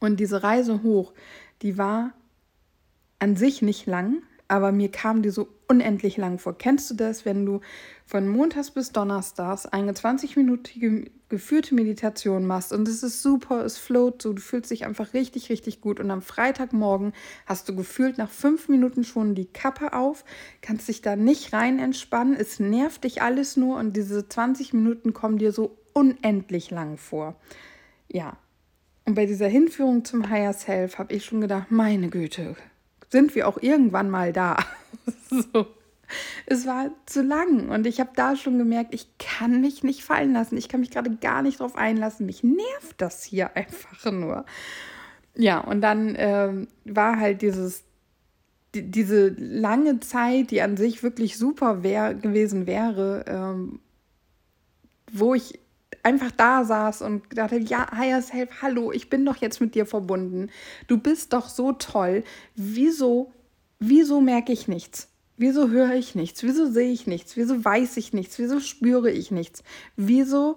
Und 0.00 0.20
diese 0.20 0.42
Reise 0.42 0.82
hoch, 0.82 1.12
die 1.62 1.78
war 1.78 2.12
an 3.18 3.36
sich 3.36 3.62
nicht 3.62 3.86
lang, 3.86 4.22
aber 4.48 4.72
mir 4.72 4.90
kam 4.90 5.22
die 5.22 5.30
so 5.30 5.48
unendlich 5.68 6.16
lang 6.16 6.38
vor. 6.38 6.56
Kennst 6.56 6.90
du 6.90 6.94
das, 6.94 7.24
wenn 7.24 7.46
du 7.46 7.60
von 8.04 8.28
Montags 8.28 8.70
bis 8.70 8.92
Donnerstags 8.92 9.66
eine 9.66 9.92
20-minütige 9.92 11.10
geführte 11.28 11.74
Meditation 11.74 12.46
machst 12.46 12.72
und 12.72 12.86
es 12.86 13.02
ist 13.02 13.22
super, 13.22 13.64
es 13.64 13.78
float 13.78 14.22
so, 14.22 14.32
du 14.32 14.42
fühlst 14.42 14.70
dich 14.70 14.84
einfach 14.84 15.14
richtig, 15.14 15.50
richtig 15.50 15.80
gut 15.80 15.98
und 15.98 16.10
am 16.10 16.22
Freitagmorgen 16.22 17.12
hast 17.46 17.68
du 17.68 17.74
gefühlt 17.74 18.18
nach 18.18 18.30
fünf 18.30 18.68
Minuten 18.68 19.04
schon 19.04 19.34
die 19.34 19.46
Kappe 19.46 19.94
auf, 19.94 20.24
kannst 20.60 20.88
dich 20.88 21.00
da 21.00 21.16
nicht 21.16 21.52
rein 21.52 21.78
entspannen, 21.78 22.36
es 22.38 22.60
nervt 22.60 23.04
dich 23.04 23.22
alles 23.22 23.56
nur 23.56 23.78
und 23.78 23.96
diese 23.96 24.28
20 24.28 24.74
Minuten 24.74 25.12
kommen 25.12 25.38
dir 25.38 25.52
so 25.52 25.76
unendlich 25.92 26.70
lang 26.70 26.98
vor. 26.98 27.36
Ja, 28.08 28.36
und 29.06 29.14
bei 29.14 29.26
dieser 29.26 29.48
Hinführung 29.48 30.04
zum 30.04 30.30
Higher 30.30 30.52
Self 30.52 30.98
habe 30.98 31.14
ich 31.14 31.24
schon 31.24 31.40
gedacht, 31.40 31.70
meine 31.70 32.08
Güte, 32.08 32.56
sind 33.10 33.34
wir 33.34 33.48
auch 33.48 33.58
irgendwann 33.60 34.10
mal 34.10 34.32
da. 34.32 34.56
so. 35.30 35.66
Es 36.46 36.66
war 36.66 36.90
zu 37.06 37.22
lang 37.22 37.70
und 37.70 37.86
ich 37.86 37.98
habe 37.98 38.10
da 38.14 38.36
schon 38.36 38.58
gemerkt, 38.58 38.94
ich 38.94 39.08
kann 39.18 39.60
mich 39.60 39.82
nicht 39.82 40.04
fallen 40.04 40.32
lassen. 40.32 40.56
Ich 40.56 40.68
kann 40.68 40.80
mich 40.80 40.90
gerade 40.90 41.10
gar 41.16 41.42
nicht 41.42 41.60
drauf 41.60 41.76
einlassen. 41.76 42.26
Mich 42.26 42.42
nervt 42.42 42.94
das 42.98 43.24
hier 43.24 43.56
einfach 43.56 44.10
nur. 44.10 44.44
Ja, 45.36 45.60
und 45.60 45.80
dann 45.80 46.14
ähm, 46.16 46.68
war 46.84 47.18
halt 47.18 47.42
dieses, 47.42 47.84
die, 48.74 48.90
diese 48.90 49.28
lange 49.28 50.00
Zeit, 50.00 50.50
die 50.50 50.62
an 50.62 50.76
sich 50.76 51.02
wirklich 51.02 51.38
super 51.38 51.82
wär, 51.82 52.14
gewesen 52.14 52.66
wäre, 52.66 53.24
ähm, 53.26 53.80
wo 55.10 55.34
ich 55.34 55.58
einfach 56.02 56.30
da 56.30 56.64
saß 56.64 57.02
und 57.02 57.22
dachte, 57.36 57.56
ja, 57.56 57.90
Higher 57.96 58.22
Self, 58.22 58.62
hallo, 58.62 58.92
ich 58.92 59.10
bin 59.10 59.24
doch 59.24 59.36
jetzt 59.36 59.60
mit 59.60 59.74
dir 59.74 59.86
verbunden. 59.86 60.50
Du 60.86 60.98
bist 60.98 61.32
doch 61.32 61.48
so 61.48 61.72
toll. 61.72 62.24
Wieso, 62.54 63.32
wieso 63.78 64.20
merke 64.20 64.52
ich 64.52 64.68
nichts? 64.68 65.08
Wieso 65.36 65.68
höre 65.68 65.94
ich 65.94 66.14
nichts? 66.14 66.42
Wieso 66.42 66.70
sehe 66.70 66.92
ich 66.92 67.06
nichts? 67.06 67.36
Wieso 67.36 67.64
weiß 67.64 67.96
ich 67.96 68.12
nichts? 68.12 68.38
Wieso 68.38 68.60
spüre 68.60 69.10
ich 69.10 69.30
nichts? 69.30 69.64
Wieso 69.96 70.56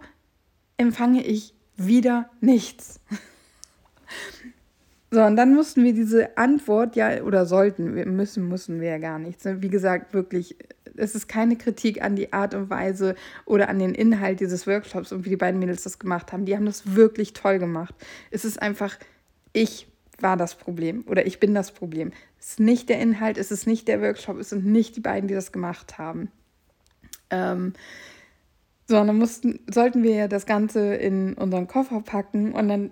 empfange 0.78 1.26
ich 1.26 1.54
wieder 1.76 2.30
nichts? 2.42 3.00
So, 5.10 5.24
und 5.24 5.38
dann 5.38 5.56
mussten 5.56 5.86
wir 5.86 5.94
diese 5.94 6.38
Antwort, 6.38 6.98
ja, 6.98 7.24
oder 7.24 7.46
sollten, 7.46 7.96
wir 7.96 8.06
müssen, 8.06 8.50
müssen 8.50 8.82
wir 8.82 8.90
ja 8.90 8.98
gar 8.98 9.20
nichts. 9.20 9.46
Ne? 9.46 9.62
Wie 9.62 9.70
gesagt, 9.70 10.14
wirklich 10.14 10.58
es 10.98 11.16
ist 11.16 11.28
keine 11.28 11.56
Kritik 11.56 12.04
an 12.04 12.16
die 12.16 12.34
Art 12.34 12.54
und 12.54 12.70
Weise 12.70 13.16
oder 13.46 13.70
an 13.70 13.80
den 13.80 13.96
Inhalt 13.96 14.40
dieses 14.40 14.68
Workshops 14.68 15.12
und 15.12 15.26
wie 15.26 15.30
die 15.30 15.38
beiden 15.38 15.60
Mädels 15.60 15.84
das 15.84 16.00
gemacht 16.00 16.34
haben. 16.34 16.46
Die 16.46 16.56
haben 16.56 16.66
das 16.66 16.96
wirklich 16.96 17.34
toll 17.34 17.60
gemacht. 17.60 17.96
Es 18.32 18.44
ist 18.44 18.62
einfach, 18.62 18.98
ich 19.54 19.88
war 20.20 20.38
das 20.38 20.56
Problem 20.56 21.04
oder 21.08 21.26
ich 21.26 21.40
bin 21.40 21.54
das 21.54 21.72
Problem. 21.72 22.12
Es 22.40 22.52
ist 22.52 22.60
nicht 22.60 22.90
der 22.90 23.00
Inhalt, 23.00 23.38
es 23.38 23.52
ist 23.52 23.68
nicht 23.68 23.88
der 23.88 24.02
Workshop, 24.02 24.38
es 24.38 24.50
sind 24.50 24.66
nicht 24.66 24.96
die 24.96 25.02
beiden, 25.02 25.28
die 25.28 25.34
das 25.34 25.52
gemacht 25.52 25.98
haben. 25.98 26.32
Ähm, 27.30 27.74
sondern 28.88 29.18
mussten, 29.18 29.60
sollten 29.70 30.02
wir 30.04 30.28
das 30.28 30.46
Ganze 30.46 30.96
in 30.96 31.34
unseren 31.34 31.68
Koffer 31.68 32.02
packen 32.02 32.54
und 32.54 32.70
dann 32.70 32.92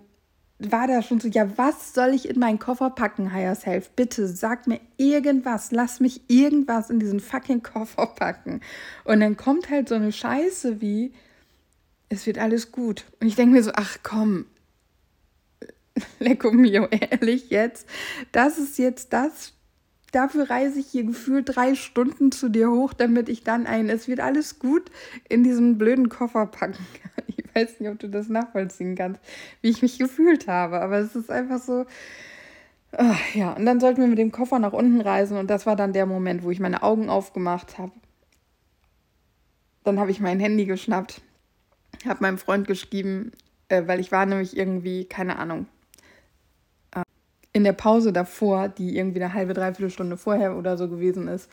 war 0.57 0.87
da 0.87 1.01
schon 1.01 1.19
so, 1.19 1.27
ja, 1.27 1.57
was 1.57 1.93
soll 1.93 2.09
ich 2.09 2.29
in 2.29 2.39
meinen 2.39 2.59
Koffer 2.59 2.89
packen, 2.89 3.33
Higher 3.33 3.55
Self? 3.55 3.89
Bitte 3.91 4.27
sag 4.27 4.67
mir 4.67 4.79
irgendwas, 4.97 5.71
lass 5.71 5.99
mich 5.99 6.21
irgendwas 6.29 6.89
in 6.89 6.99
diesen 6.99 7.19
fucking 7.19 7.61
Koffer 7.61 8.07
packen. 8.07 8.61
Und 9.03 9.19
dann 9.19 9.35
kommt 9.35 9.69
halt 9.69 9.89
so 9.89 9.95
eine 9.95 10.13
Scheiße 10.13 10.79
wie, 10.79 11.11
es 12.07 12.25
wird 12.25 12.37
alles 12.37 12.71
gut. 12.71 13.03
Und 13.19 13.27
ich 13.27 13.35
denke 13.35 13.55
mir 13.55 13.63
so, 13.63 13.71
ach 13.73 13.97
komm, 14.01 14.45
Lecco 16.19 16.51
mio, 16.51 16.87
ehrlich 16.87 17.49
jetzt, 17.49 17.87
das 18.31 18.57
ist 18.57 18.77
jetzt 18.77 19.13
das, 19.13 19.53
dafür 20.11 20.49
reise 20.49 20.79
ich 20.79 20.87
hier 20.87 21.03
gefühlt 21.03 21.55
drei 21.55 21.75
Stunden 21.75 22.31
zu 22.31 22.49
dir 22.49 22.71
hoch, 22.71 22.93
damit 22.93 23.29
ich 23.29 23.43
dann 23.43 23.67
ein, 23.67 23.89
es 23.89 24.07
wird 24.07 24.19
alles 24.19 24.59
gut 24.59 24.89
in 25.29 25.43
diesen 25.43 25.77
blöden 25.77 26.09
Koffer 26.09 26.45
packen 26.47 26.85
kann. 27.01 27.11
Ich 27.37 27.61
weiß 27.61 27.79
nicht, 27.79 27.89
ob 27.89 27.97
du 27.99 28.09
das 28.09 28.27
nachvollziehen 28.27 28.95
kannst, 28.95 29.21
wie 29.61 29.69
ich 29.69 29.81
mich 29.81 29.97
gefühlt 29.97 30.45
habe, 30.45 30.81
aber 30.81 30.97
es 30.97 31.15
ist 31.15 31.31
einfach 31.31 31.61
so. 31.61 31.85
Ach, 32.91 33.33
ja, 33.33 33.53
und 33.53 33.65
dann 33.65 33.79
sollten 33.79 34.01
wir 34.01 34.09
mit 34.09 34.17
dem 34.17 34.33
Koffer 34.33 34.59
nach 34.59 34.73
unten 34.73 34.99
reisen 34.99 35.37
und 35.37 35.49
das 35.49 35.65
war 35.65 35.77
dann 35.77 35.93
der 35.93 36.05
Moment, 36.05 36.43
wo 36.43 36.51
ich 36.51 36.59
meine 36.59 36.83
Augen 36.83 37.09
aufgemacht 37.09 37.77
habe. 37.77 37.93
Dann 39.85 40.01
habe 40.01 40.11
ich 40.11 40.19
mein 40.19 40.41
Handy 40.41 40.65
geschnappt, 40.65 41.21
habe 42.05 42.23
meinem 42.23 42.37
Freund 42.37 42.67
geschrieben, 42.67 43.31
äh, 43.69 43.83
weil 43.85 44.01
ich 44.01 44.11
war 44.11 44.25
nämlich 44.25 44.57
irgendwie, 44.57 45.05
keine 45.05 45.37
Ahnung, 45.39 45.67
in 47.55 47.63
der 47.63 47.71
Pause 47.71 48.11
davor, 48.11 48.67
die 48.67 48.97
irgendwie 48.97 49.23
eine 49.23 49.33
halbe, 49.33 49.53
dreiviertel 49.53 49.89
Stunde 49.89 50.17
vorher 50.17 50.57
oder 50.57 50.75
so 50.75 50.89
gewesen 50.89 51.29
ist, 51.29 51.49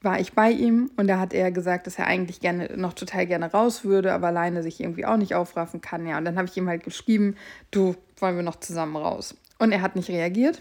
war 0.00 0.18
ich 0.18 0.32
bei 0.32 0.50
ihm 0.50 0.90
und 0.96 1.06
da 1.06 1.20
hat 1.20 1.32
er 1.32 1.52
gesagt, 1.52 1.86
dass 1.86 1.96
er 1.96 2.08
eigentlich 2.08 2.40
gerne 2.40 2.76
noch 2.76 2.92
total 2.92 3.28
gerne 3.28 3.52
raus 3.52 3.84
würde, 3.84 4.14
aber 4.14 4.26
alleine 4.26 4.64
sich 4.64 4.80
irgendwie 4.80 5.06
auch 5.06 5.16
nicht 5.16 5.36
aufraffen 5.36 5.80
kann. 5.80 6.08
Ja, 6.08 6.18
und 6.18 6.24
dann 6.24 6.36
habe 6.36 6.48
ich 6.48 6.56
ihm 6.56 6.68
halt 6.68 6.82
geschrieben, 6.82 7.36
du, 7.70 7.94
wollen 8.16 8.34
wir 8.34 8.42
noch 8.42 8.58
zusammen 8.58 8.96
raus? 8.96 9.36
Und 9.60 9.70
er 9.70 9.80
hat 9.80 9.94
nicht 9.94 10.08
reagiert, 10.08 10.60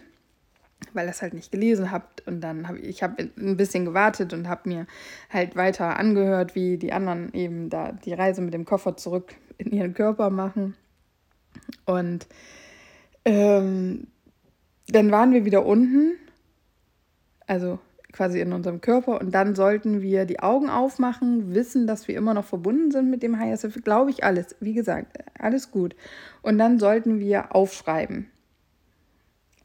weil 0.93 1.07
er 1.07 1.11
es 1.11 1.23
halt 1.23 1.33
nicht 1.33 1.51
gelesen 1.51 1.89
hat. 1.89 2.21
Und 2.27 2.41
dann 2.41 2.67
habe 2.67 2.77
ich, 2.77 2.87
ich 2.89 3.01
hab 3.01 3.17
ein 3.17 3.57
bisschen 3.57 3.83
gewartet 3.83 4.31
und 4.31 4.47
habe 4.47 4.69
mir 4.69 4.85
halt 5.31 5.55
weiter 5.55 5.97
angehört, 5.97 6.53
wie 6.53 6.77
die 6.77 6.93
anderen 6.93 7.33
eben 7.33 7.71
da 7.71 7.93
die 7.93 8.13
Reise 8.13 8.43
mit 8.43 8.53
dem 8.53 8.65
Koffer 8.65 8.95
zurück 8.95 9.33
in 9.57 9.71
ihren 9.71 9.95
Körper 9.95 10.29
machen. 10.29 10.75
Und 11.87 12.27
ähm, 13.25 14.05
dann 14.91 15.11
waren 15.11 15.31
wir 15.31 15.45
wieder 15.45 15.65
unten, 15.65 16.13
also 17.47 17.79
quasi 18.11 18.41
in 18.41 18.51
unserem 18.51 18.81
Körper 18.81 19.21
und 19.21 19.31
dann 19.31 19.55
sollten 19.55 20.01
wir 20.01 20.25
die 20.25 20.39
Augen 20.39 20.69
aufmachen, 20.69 21.55
wissen, 21.55 21.87
dass 21.87 22.07
wir 22.07 22.15
immer 22.17 22.33
noch 22.33 22.45
verbunden 22.45 22.91
sind 22.91 23.09
mit 23.09 23.23
dem 23.23 23.39
HSF, 23.39 23.83
glaube 23.83 24.11
ich 24.11 24.23
alles, 24.23 24.55
wie 24.59 24.73
gesagt, 24.73 25.17
alles 25.39 25.71
gut. 25.71 25.95
Und 26.41 26.57
dann 26.57 26.77
sollten 26.77 27.19
wir 27.19 27.55
aufschreiben. 27.55 28.29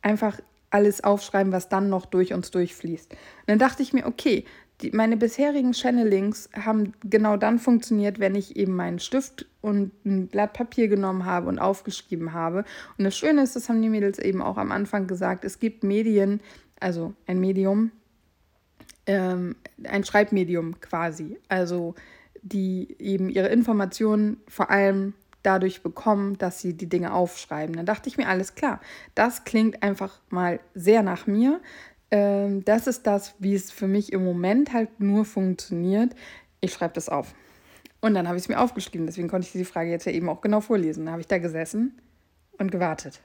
Einfach 0.01 0.41
alles 0.71 1.03
aufschreiben, 1.03 1.53
was 1.53 1.69
dann 1.69 1.89
noch 1.89 2.07
durch 2.07 2.33
uns 2.33 2.51
durchfließt. 2.51 3.11
Und 3.11 3.19
dann 3.47 3.59
dachte 3.59 3.83
ich 3.83 3.93
mir, 3.93 4.07
okay, 4.07 4.45
die, 4.83 4.91
meine 4.91 5.17
bisherigen 5.17 5.73
Channelings 5.73 6.51
haben 6.55 6.93
genau 7.03 7.37
dann 7.37 7.59
funktioniert, 7.59 8.19
wenn 8.19 8.35
ich 8.35 8.57
eben 8.57 8.77
meinen 8.77 8.99
Stift 8.99 9.47
und 9.63 9.93
ein 10.05 10.29
Blatt 10.29 10.53
Papier 10.53 10.89
genommen 10.89 11.25
habe 11.25 11.49
und 11.49 11.59
aufgeschrieben 11.59 12.33
habe. 12.33 12.65
Und 12.99 13.05
das 13.05 13.17
Schöne 13.17 13.43
ist, 13.43 13.57
das 13.57 13.69
haben 13.69 13.81
die 13.81 13.89
Mädels 13.89 14.19
eben 14.19 14.43
auch 14.43 14.59
am 14.59 14.73
Anfang 14.73 15.07
gesagt, 15.07 15.45
es 15.45 15.59
gibt 15.59 15.83
Medien, 15.83 16.41
also 16.79 17.15
ein 17.27 17.41
Medium, 17.41 17.91
ähm, 19.07 19.57
ein 19.85 20.05
Schreibmedium 20.05 20.81
quasi, 20.81 21.39
also 21.49 21.95
die 22.43 22.95
eben 22.99 23.31
ihre 23.31 23.49
Informationen 23.49 24.41
vor 24.47 24.71
allem 24.71 25.15
dadurch 25.43 25.83
bekommen, 25.83 26.37
dass 26.39 26.61
sie 26.61 26.75
die 26.75 26.89
Dinge 26.89 27.15
aufschreiben. 27.15 27.77
Dann 27.77 27.87
dachte 27.87 28.09
ich 28.09 28.19
mir, 28.19 28.29
alles 28.29 28.57
klar, 28.57 28.81
das 29.15 29.45
klingt 29.45 29.83
einfach 29.83 30.21
mal 30.29 30.61
sehr 30.75 31.03
nach 31.03 31.27
mir 31.27 31.61
ähm, 32.11 32.65
das 32.65 32.87
ist 32.87 33.07
das, 33.07 33.35
wie 33.39 33.55
es 33.55 33.71
für 33.71 33.89
mich 33.89 34.13
im 34.13 34.25
Moment 34.25 34.73
halt 34.73 35.01
nur 35.01 35.25
funktioniert. 35.25 36.15
Ich 36.61 36.73
schreibe 36.73 36.95
das 36.95 37.09
auf. 37.09 37.35
Und 38.01 38.15
dann 38.15 38.29
habe 38.29 38.37
ich 38.37 38.45
es 38.45 38.49
mir 38.49 38.61
aufgeschrieben. 38.61 39.07
Deswegen 39.07 39.29
konnte 39.29 39.47
ich 39.47 39.53
diese 39.53 39.65
Frage 39.65 39.91
jetzt 39.91 40.07
ja 40.07 40.13
eben 40.13 40.29
auch 40.29 40.41
genau 40.41 40.61
vorlesen. 40.61 41.05
Dann 41.05 41.13
habe 41.13 41.23
ich 41.23 41.27
da 41.27 41.39
gesessen 41.39 42.01
und 42.59 42.71
gewartet. 42.71 43.21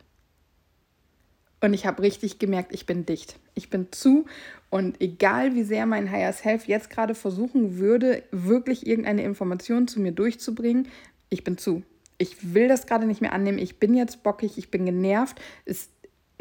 Und 1.64 1.76
ich 1.76 1.86
habe 1.86 2.02
richtig 2.02 2.40
gemerkt, 2.40 2.74
ich 2.74 2.88
bin 2.88 3.06
dicht. 3.06 3.40
Ich 3.54 3.70
bin 3.70 3.92
zu. 3.92 4.26
Und 4.72 5.00
egal 5.00 5.54
wie 5.54 5.64
sehr 5.64 5.86
mein 5.86 6.12
Higher 6.12 6.34
Self 6.34 6.66
jetzt 6.66 6.90
gerade 6.90 7.14
versuchen 7.14 7.78
würde, 7.78 8.24
wirklich 8.32 8.88
irgendeine 8.88 9.24
Information 9.24 9.88
zu 9.88 10.00
mir 10.00 10.12
durchzubringen, 10.12 10.88
ich 11.30 11.44
bin 11.44 11.58
zu. 11.58 11.84
Ich 12.18 12.54
will 12.54 12.68
das 12.68 12.88
gerade 12.88 13.06
nicht 13.06 13.22
mehr 13.22 13.34
annehmen. 13.34 13.60
Ich 13.60 13.80
bin 13.80 13.94
jetzt 13.94 14.24
bockig, 14.24 14.58
ich 14.58 14.72
bin 14.72 14.86
genervt. 14.86 15.40
Es 15.66 15.90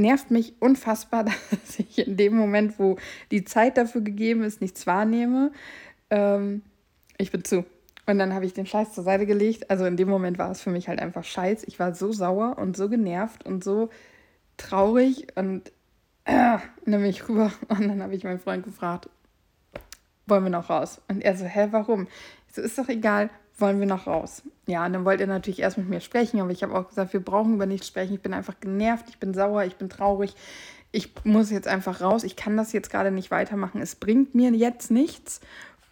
nervt 0.00 0.30
mich 0.30 0.54
unfassbar, 0.61 1.25
dass 1.50 1.78
ich 1.78 2.07
in 2.07 2.16
dem 2.16 2.35
Moment, 2.35 2.78
wo 2.78 2.97
die 3.30 3.45
Zeit 3.45 3.76
dafür 3.76 4.00
gegeben 4.00 4.42
ist, 4.42 4.61
nichts 4.61 4.87
wahrnehme. 4.87 5.52
Ähm, 6.11 6.62
ich 7.19 7.30
bin 7.30 7.45
zu. 7.45 7.64
Und 8.07 8.19
dann 8.19 8.35
habe 8.35 8.45
ich 8.45 8.54
den 8.54 8.66
Scheiß 8.66 8.92
zur 8.92 9.04
Seite 9.04 9.26
gelegt. 9.26 9.71
Also 9.71 9.85
in 9.85 9.97
dem 9.97 10.09
Moment 10.09 10.38
war 10.38 10.50
es 10.50 10.61
für 10.61 10.71
mich 10.71 10.88
halt 10.88 11.00
einfach 11.00 11.25
Scheiß. 11.25 11.64
Ich 11.64 11.78
war 11.78 11.95
so 11.95 12.12
sauer 12.12 12.59
und 12.59 12.76
so 12.76 12.88
genervt 12.88 13.47
und 13.47 13.62
so 13.62 13.90
traurig 14.57 15.28
und, 15.37 15.71
äh, 16.25 16.59
bin 16.85 17.04
ich 17.04 17.28
rüber 17.28 17.52
und 17.69 17.88
dann 17.88 18.02
habe 18.02 18.14
ich 18.14 18.25
meinen 18.25 18.40
Freund 18.40 18.64
gefragt, 18.64 19.09
wollen 20.26 20.45
wir 20.45 20.50
noch 20.50 20.71
raus? 20.71 21.00
Und 21.09 21.23
er 21.23 21.37
so, 21.37 21.45
hä, 21.45 21.69
warum? 21.71 22.09
Ich 22.49 22.54
so, 22.54 22.62
ist 22.62 22.78
doch 22.78 22.88
egal, 22.88 23.30
wollen 23.61 23.81
wir 23.81 23.87
noch 23.87 24.07
raus? 24.07 24.43
Ja, 24.67 24.87
und 24.87 24.93
dann 24.93 25.05
wollte 25.05 25.25
er 25.25 25.29
natürlich 25.29 25.61
erst 25.61 25.79
mit 25.79 25.88
mir 25.88 26.00
sprechen, 26.00 26.40
aber 26.40 26.50
ich 26.50 26.62
habe 26.62 26.75
auch 26.75 26.88
gesagt, 26.88 27.12
wir 27.12 27.21
brauchen 27.21 27.55
über 27.55 27.67
nichts 27.67 27.87
sprechen. 27.88 28.14
Ich 28.14 28.23
bin 28.23 28.35
einfach 28.35 28.61
genervt, 28.61 29.07
ich 29.09 29.19
bin 29.19 29.35
sauer, 29.35 29.64
ich 29.64 29.76
bin 29.76 29.88
traurig. 29.88 30.35
Ich 30.93 31.12
muss 31.25 31.50
jetzt 31.50 31.69
einfach 31.69 32.00
raus. 32.00 32.25
Ich 32.25 32.37
kann 32.37 32.57
das 32.57 32.73
jetzt 32.73 32.90
gerade 32.90 33.11
nicht 33.11 33.31
weitermachen. 33.31 33.81
Es 33.81 33.95
bringt 33.95 34.35
mir 34.35 34.50
jetzt 34.50 34.90
nichts. 34.90 35.40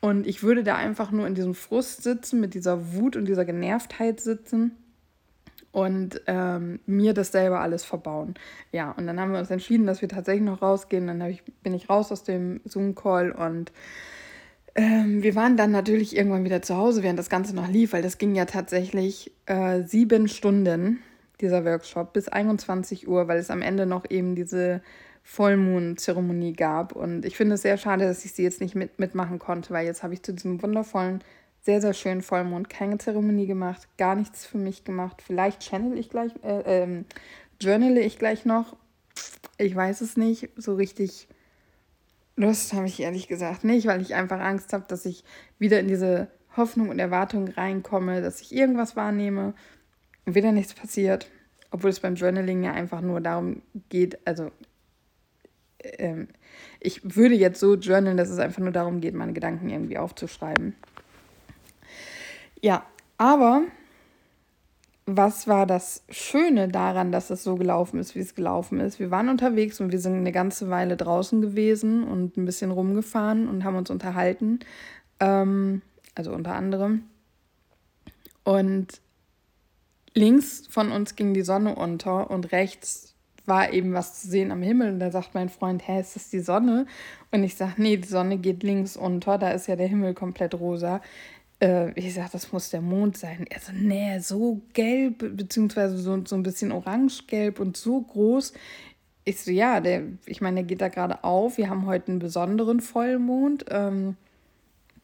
Und 0.00 0.26
ich 0.26 0.42
würde 0.42 0.64
da 0.64 0.76
einfach 0.76 1.10
nur 1.10 1.26
in 1.26 1.34
diesem 1.34 1.54
Frust 1.54 2.02
sitzen, 2.02 2.40
mit 2.40 2.54
dieser 2.54 2.94
Wut 2.94 3.16
und 3.16 3.26
dieser 3.26 3.44
Genervtheit 3.44 4.20
sitzen. 4.20 4.76
und 5.70 6.22
ähm, 6.26 6.80
mir 6.86 7.14
das 7.14 7.30
selber 7.32 7.60
alles 7.60 7.84
verbauen. 7.84 8.34
Ja, 8.72 8.92
und 8.92 9.06
dann 9.06 9.20
haben 9.20 9.32
wir 9.32 9.38
uns 9.38 9.50
entschieden, 9.50 9.86
dass 9.86 10.00
wir 10.02 10.08
tatsächlich 10.08 10.44
noch 10.44 10.62
rausgehen. 10.62 11.06
Dann 11.06 11.20
ich, 11.22 11.42
bin 11.62 11.74
ich 11.74 11.88
raus 11.88 12.10
aus 12.10 12.24
dem 12.24 12.60
Zoom-Call 12.64 13.32
und 13.32 13.72
ähm, 14.78 15.24
wir 15.24 15.34
waren 15.34 15.56
dann 15.56 15.72
natürlich 15.72 16.16
irgendwann 16.16 16.44
wieder 16.44 16.62
zu 16.62 16.76
Hause, 16.76 17.02
während 17.02 17.18
das 17.18 17.28
Ganze 17.28 17.52
noch 17.52 17.66
lief, 17.66 17.92
weil 17.92 18.02
das 18.02 18.16
ging 18.16 18.36
ja 18.36 18.44
tatsächlich 18.44 19.32
äh, 19.46 19.82
sieben 19.82 20.28
Stunden, 20.28 21.00
dieser 21.40 21.64
Workshop, 21.64 22.12
bis 22.12 22.28
21 22.28 23.08
Uhr, 23.08 23.26
weil 23.26 23.40
es 23.40 23.50
am 23.50 23.60
Ende 23.60 23.86
noch 23.86 24.08
eben 24.08 24.36
diese 24.36 24.80
Vollmond-Zeremonie 25.24 26.52
gab. 26.52 26.92
Und 26.92 27.24
ich 27.24 27.36
finde 27.36 27.56
es 27.56 27.62
sehr 27.62 27.76
schade, 27.76 28.04
dass 28.04 28.24
ich 28.24 28.34
sie 28.34 28.44
jetzt 28.44 28.60
nicht 28.60 28.76
mit, 28.76 29.00
mitmachen 29.00 29.40
konnte, 29.40 29.70
weil 29.70 29.84
jetzt 29.84 30.04
habe 30.04 30.14
ich 30.14 30.22
zu 30.22 30.32
diesem 30.32 30.62
wundervollen 30.62 31.24
sehr, 31.60 31.80
sehr 31.80 31.92
schönen 31.92 32.22
Vollmond 32.22 32.70
keine 32.70 32.98
Zeremonie 32.98 33.48
gemacht, 33.48 33.88
gar 33.98 34.14
nichts 34.14 34.46
für 34.46 34.58
mich 34.58 34.84
gemacht. 34.84 35.22
Vielleicht 35.26 35.60
channel 35.60 35.98
ich 35.98 36.08
gleich, 36.08 36.30
äh, 36.44 36.82
ähm, 36.82 37.04
journale 37.60 38.00
ich 38.00 38.16
gleich 38.20 38.44
noch. 38.44 38.76
Ich 39.56 39.74
weiß 39.74 40.02
es 40.02 40.16
nicht. 40.16 40.50
So 40.54 40.76
richtig 40.76 41.26
Lust 42.38 42.72
habe 42.72 42.86
ich 42.86 43.00
ehrlich 43.00 43.26
gesagt 43.26 43.64
nicht, 43.64 43.86
weil 43.86 44.00
ich 44.00 44.14
einfach 44.14 44.38
Angst 44.38 44.72
habe, 44.72 44.84
dass 44.86 45.04
ich 45.04 45.24
wieder 45.58 45.80
in 45.80 45.88
diese 45.88 46.28
Hoffnung 46.56 46.88
und 46.88 46.98
Erwartung 46.98 47.48
reinkomme, 47.48 48.22
dass 48.22 48.40
ich 48.40 48.54
irgendwas 48.54 48.94
wahrnehme 48.94 49.54
und 50.24 50.34
wieder 50.36 50.52
nichts 50.52 50.72
passiert. 50.72 51.28
Obwohl 51.70 51.90
es 51.90 52.00
beim 52.00 52.14
Journaling 52.14 52.62
ja 52.62 52.72
einfach 52.72 53.00
nur 53.00 53.20
darum 53.20 53.62
geht, 53.88 54.18
also 54.24 54.52
ähm, 55.82 56.28
ich 56.78 57.16
würde 57.16 57.34
jetzt 57.34 57.58
so 57.58 57.74
journalen, 57.74 58.16
dass 58.16 58.30
es 58.30 58.38
einfach 58.38 58.62
nur 58.62 58.72
darum 58.72 59.00
geht, 59.00 59.14
meine 59.14 59.32
Gedanken 59.32 59.68
irgendwie 59.68 59.98
aufzuschreiben. 59.98 60.76
Ja, 62.60 62.86
aber 63.16 63.62
was 65.10 65.48
war 65.48 65.64
das 65.64 66.04
Schöne 66.10 66.68
daran, 66.68 67.12
dass 67.12 67.30
es 67.30 67.42
so 67.42 67.56
gelaufen 67.56 67.98
ist, 67.98 68.14
wie 68.14 68.18
es 68.18 68.34
gelaufen 68.34 68.78
ist? 68.78 68.98
Wir 68.98 69.10
waren 69.10 69.30
unterwegs 69.30 69.80
und 69.80 69.90
wir 69.90 70.00
sind 70.00 70.14
eine 70.16 70.32
ganze 70.32 70.68
Weile 70.68 70.98
draußen 70.98 71.40
gewesen 71.40 72.04
und 72.04 72.36
ein 72.36 72.44
bisschen 72.44 72.70
rumgefahren 72.70 73.48
und 73.48 73.64
haben 73.64 73.76
uns 73.76 73.88
unterhalten. 73.88 74.60
Ähm, 75.18 75.80
also 76.14 76.32
unter 76.32 76.54
anderem. 76.54 77.04
Und 78.44 79.00
links 80.12 80.66
von 80.68 80.92
uns 80.92 81.16
ging 81.16 81.32
die 81.32 81.42
Sonne 81.42 81.74
unter 81.74 82.30
und 82.30 82.52
rechts 82.52 83.14
war 83.46 83.72
eben 83.72 83.94
was 83.94 84.20
zu 84.20 84.28
sehen 84.28 84.52
am 84.52 84.60
Himmel. 84.60 84.92
Und 84.92 85.00
da 85.00 85.10
sagt 85.10 85.34
mein 85.34 85.48
Freund, 85.48 85.88
hä, 85.88 86.00
ist 86.00 86.16
das 86.16 86.28
die 86.28 86.40
Sonne? 86.40 86.84
Und 87.30 87.44
ich 87.44 87.54
sage, 87.54 87.74
nee, 87.78 87.96
die 87.96 88.06
Sonne 88.06 88.36
geht 88.36 88.62
links 88.62 88.94
unter, 88.94 89.38
da 89.38 89.52
ist 89.52 89.68
ja 89.68 89.76
der 89.76 89.88
Himmel 89.88 90.12
komplett 90.12 90.54
rosa. 90.54 91.00
Äh, 91.60 91.92
ich 91.98 92.14
sage, 92.14 92.30
das 92.32 92.52
muss 92.52 92.70
der 92.70 92.80
Mond 92.80 93.16
sein. 93.16 93.46
Er 93.48 93.60
so, 93.60 93.72
nee, 93.72 94.18
so 94.20 94.60
gelb, 94.72 95.36
beziehungsweise 95.36 95.98
so, 95.98 96.24
so 96.24 96.36
ein 96.36 96.42
bisschen 96.42 96.72
orange-gelb 96.72 97.60
und 97.60 97.76
so 97.76 98.00
groß. 98.00 98.52
Ich 99.24 99.42
so, 99.42 99.50
ja, 99.50 99.80
der, 99.80 100.02
ich 100.26 100.40
meine, 100.40 100.56
der 100.56 100.64
geht 100.64 100.80
da 100.80 100.88
gerade 100.88 101.24
auf. 101.24 101.58
Wir 101.58 101.68
haben 101.68 101.86
heute 101.86 102.12
einen 102.12 102.18
besonderen 102.20 102.80
Vollmond. 102.80 103.66
Ähm, 103.70 104.16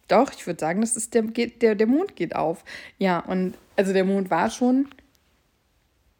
doch, 0.08 0.32
ich 0.32 0.46
würde 0.46 0.60
sagen, 0.60 0.80
das 0.80 0.96
ist 0.96 1.14
der, 1.14 1.22
der, 1.22 1.74
der 1.74 1.86
Mond 1.86 2.16
geht 2.16 2.36
auf. 2.36 2.64
Ja, 2.98 3.20
und 3.20 3.54
also 3.76 3.92
der 3.92 4.04
Mond 4.04 4.30
war 4.30 4.50
schon 4.50 4.88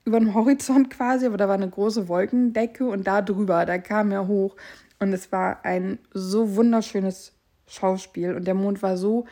über 0.05 0.19
dem 0.19 0.35
Horizont 0.35 0.91
quasi, 0.91 1.26
aber 1.26 1.37
da 1.37 1.49
war 1.49 1.55
eine 1.55 1.69
große 1.69 2.09
Wolkendecke 2.09 2.87
und 2.87 3.07
da 3.07 3.23
drüber, 3.23 3.64
da 3.67 3.79
kam 3.79 4.11
er 4.11 4.26
hoch. 4.26 4.57
Und 4.99 5.12
es 5.12 5.33
war 5.33 5.64
ein 5.64 5.99
so 6.12 6.57
wunderschönes 6.57 7.33
Schauspiel 7.67 8.35
und 8.35 8.47
der 8.47 8.55
Mond 8.55 8.83
war 8.83 8.97
so 8.97 9.26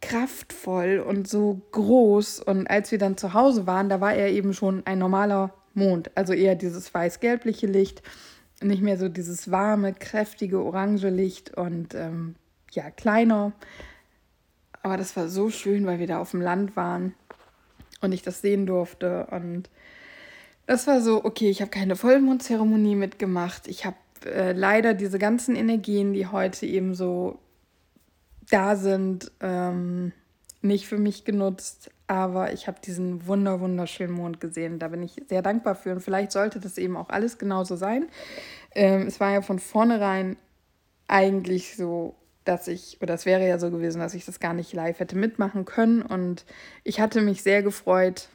kraftvoll 0.00 1.04
und 1.06 1.28
so 1.28 1.60
groß. 1.72 2.40
Und 2.40 2.68
als 2.68 2.90
wir 2.90 2.98
dann 2.98 3.16
zu 3.16 3.34
Hause 3.34 3.66
waren, 3.66 3.88
da 3.88 4.00
war 4.00 4.14
er 4.14 4.30
eben 4.30 4.54
schon 4.54 4.82
ein 4.86 4.98
normaler 4.98 5.52
Mond. 5.74 6.10
Also 6.14 6.32
eher 6.32 6.54
dieses 6.54 6.92
weiß-gelbliche 6.92 7.66
Licht, 7.66 8.02
nicht 8.60 8.82
mehr 8.82 8.98
so 8.98 9.08
dieses 9.08 9.50
warme, 9.50 9.92
kräftige 9.92 10.62
orange 10.62 11.08
Licht 11.08 11.56
und 11.56 11.94
ähm, 11.94 12.34
ja, 12.72 12.90
kleiner. 12.90 13.52
Aber 14.82 14.96
das 14.96 15.16
war 15.16 15.28
so 15.28 15.50
schön, 15.50 15.86
weil 15.86 15.98
wir 15.98 16.06
da 16.06 16.18
auf 16.18 16.32
dem 16.32 16.40
Land 16.40 16.76
waren 16.76 17.14
und 18.00 18.12
ich 18.12 18.22
das 18.22 18.40
sehen 18.40 18.66
durfte. 18.66 19.26
Und 19.30 19.70
das 20.66 20.86
war 20.86 21.00
so, 21.00 21.24
okay, 21.24 21.50
ich 21.50 21.60
habe 21.60 21.70
keine 21.70 21.96
Vollmondzeremonie 21.96 22.94
mitgemacht. 22.94 23.68
Ich 23.68 23.84
habe 23.84 23.96
äh, 24.24 24.52
leider 24.52 24.94
diese 24.94 25.18
ganzen 25.18 25.56
Energien, 25.56 26.12
die 26.12 26.26
heute 26.26 26.66
eben 26.66 26.94
so 26.94 27.38
da 28.50 28.76
sind, 28.76 29.30
ähm, 29.40 30.12
nicht 30.60 30.88
für 30.88 30.98
mich 30.98 31.24
genutzt, 31.24 31.90
aber 32.06 32.52
ich 32.52 32.66
habe 32.66 32.80
diesen 32.80 33.26
wunder 33.26 33.60
wunderschönen 33.60 34.12
Mond 34.12 34.40
gesehen. 34.40 34.78
Da 34.78 34.88
bin 34.88 35.02
ich 35.02 35.22
sehr 35.28 35.42
dankbar 35.42 35.74
für 35.74 35.92
und 35.92 36.00
vielleicht 36.00 36.32
sollte 36.32 36.58
das 36.58 36.78
eben 36.78 36.96
auch 36.96 37.10
alles 37.10 37.38
genauso 37.38 37.76
sein. 37.76 38.08
Ähm, 38.74 39.06
es 39.06 39.20
war 39.20 39.32
ja 39.32 39.42
von 39.42 39.58
vornherein 39.58 40.36
eigentlich 41.06 41.76
so, 41.76 42.16
dass 42.44 42.66
ich, 42.66 42.98
oder 43.02 43.14
es 43.14 43.26
wäre 43.26 43.46
ja 43.46 43.58
so 43.58 43.70
gewesen, 43.70 44.00
dass 44.00 44.14
ich 44.14 44.24
das 44.24 44.40
gar 44.40 44.54
nicht 44.54 44.72
live 44.72 44.98
hätte 45.00 45.16
mitmachen 45.16 45.64
können 45.64 46.02
und 46.02 46.44
ich 46.82 47.00
hatte 47.00 47.20
mich 47.20 47.42
sehr 47.42 47.62
gefreut, 47.62 48.28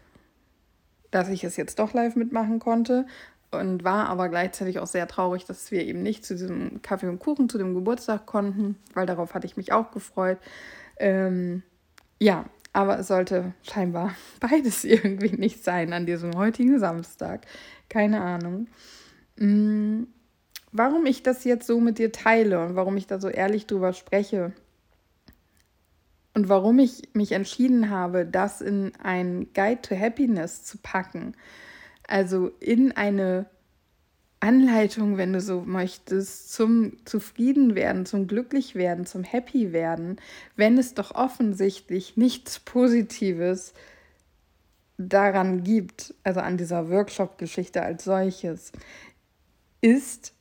dass 1.12 1.30
ich 1.30 1.44
es 1.44 1.58
jetzt 1.58 1.80
doch 1.80 1.94
live 1.94 2.16
mitmachen 2.16 2.60
konnte 2.60 3.06
und 3.54 3.84
war 3.84 4.10
aber 4.10 4.30
gleichzeitig 4.30 4.80
auch 4.80 4.88
sehr 4.88 5.08
traurig, 5.08 5.46
dass 5.46 5.72
wir 5.72 5.84
eben 5.86 6.04
nicht 6.04 6.26
zu 6.26 6.36
diesem 6.36 6.82
Kaffee 6.82 7.08
und 7.08 7.20
Kuchen, 7.20 7.50
zu 7.50 7.58
dem 7.58 7.74
Geburtstag 7.74 8.26
konnten, 8.26 8.78
weil 8.94 9.06
darauf 9.06 9.34
hatte 9.34 9.48
ich 9.48 9.58
mich 9.58 9.72
auch 9.72 9.92
gefreut. 9.92 10.38
Ähm, 10.98 11.64
ja, 12.20 12.46
aber 12.74 13.00
es 13.00 13.08
sollte 13.08 13.54
scheinbar 13.62 14.16
beides 14.40 14.84
irgendwie 14.84 15.36
nicht 15.36 15.64
sein 15.64 15.94
an 15.94 16.06
diesem 16.06 16.36
heutigen 16.36 16.80
Samstag. 16.80 17.46
Keine 17.90 18.22
Ahnung. 18.22 18.68
Mhm. 19.38 20.08
Warum 20.72 21.06
ich 21.06 21.22
das 21.22 21.44
jetzt 21.44 21.68
so 21.68 21.80
mit 21.80 22.00
dir 22.00 22.12
teile 22.12 22.66
und 22.66 22.76
warum 22.76 22.98
ich 22.98 23.06
da 23.06 23.20
so 23.20 23.30
ehrlich 23.30 23.68
drüber 23.68 23.94
spreche 23.94 24.54
und 26.34 26.50
warum 26.50 26.80
ich 26.80 27.10
mich 27.14 27.32
entschieden 27.32 27.92
habe, 27.92 28.26
das 28.26 28.60
in 28.60 28.92
ein 29.02 29.54
Guide 29.54 29.84
to 29.84 29.96
Happiness 29.96 30.64
zu 30.64 30.80
packen 30.80 31.36
also 32.08 32.52
in 32.60 32.92
eine 32.92 33.46
Anleitung, 34.40 35.18
wenn 35.18 35.32
du 35.32 35.40
so 35.40 35.62
möchtest, 35.62 36.52
zum 36.52 36.98
Zufriedenwerden, 37.06 38.06
zum 38.06 38.28
Glücklichwerden, 38.28 39.06
zum 39.06 39.24
Happy 39.24 39.72
werden, 39.72 40.18
wenn 40.58 40.78
es 40.78 40.94
doch 40.94 41.16
offensichtlich 41.16 42.18
nichts 42.18 42.60
Positives 42.60 43.74
daran 44.98 45.64
gibt, 45.64 46.14
also 46.24 46.42
an 46.42 46.58
dieser 46.58 46.90
Workshop-Geschichte 46.90 47.82
als 47.82 48.04
solches, 48.04 48.74
ist, 49.80 50.33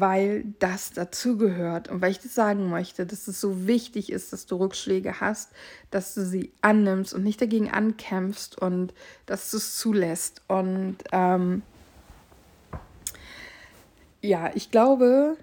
weil 0.00 0.44
das 0.58 0.92
dazugehört 0.92 1.88
und 1.88 2.00
weil 2.00 2.10
ich 2.10 2.20
das 2.20 2.34
sagen 2.34 2.70
möchte, 2.70 3.06
dass 3.06 3.28
es 3.28 3.40
so 3.40 3.66
wichtig 3.66 4.10
ist, 4.10 4.32
dass 4.32 4.46
du 4.46 4.56
Rückschläge 4.56 5.20
hast, 5.20 5.52
dass 5.90 6.14
du 6.14 6.24
sie 6.24 6.52
annimmst 6.60 7.14
und 7.14 7.22
nicht 7.22 7.40
dagegen 7.40 7.70
ankämpfst 7.70 8.60
und 8.60 8.94
dass 9.26 9.50
du 9.50 9.56
es 9.56 9.76
zulässt. 9.76 10.42
Und 10.48 10.98
ähm, 11.12 11.62
ja, 14.20 14.50
ich 14.54 14.70
glaube, 14.70 15.36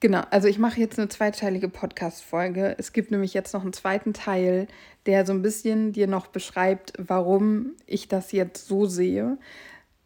genau, 0.00 0.22
also 0.30 0.48
ich 0.48 0.58
mache 0.58 0.80
jetzt 0.80 0.98
eine 0.98 1.08
zweiteilige 1.08 1.68
Podcast-Folge. 1.68 2.76
Es 2.78 2.92
gibt 2.92 3.10
nämlich 3.10 3.34
jetzt 3.34 3.54
noch 3.54 3.62
einen 3.62 3.72
zweiten 3.72 4.12
Teil, 4.12 4.68
der 5.06 5.26
so 5.26 5.32
ein 5.32 5.42
bisschen 5.42 5.92
dir 5.92 6.06
noch 6.06 6.26
beschreibt, 6.26 6.92
warum 6.98 7.72
ich 7.86 8.08
das 8.08 8.32
jetzt 8.32 8.66
so 8.66 8.86
sehe. 8.86 9.38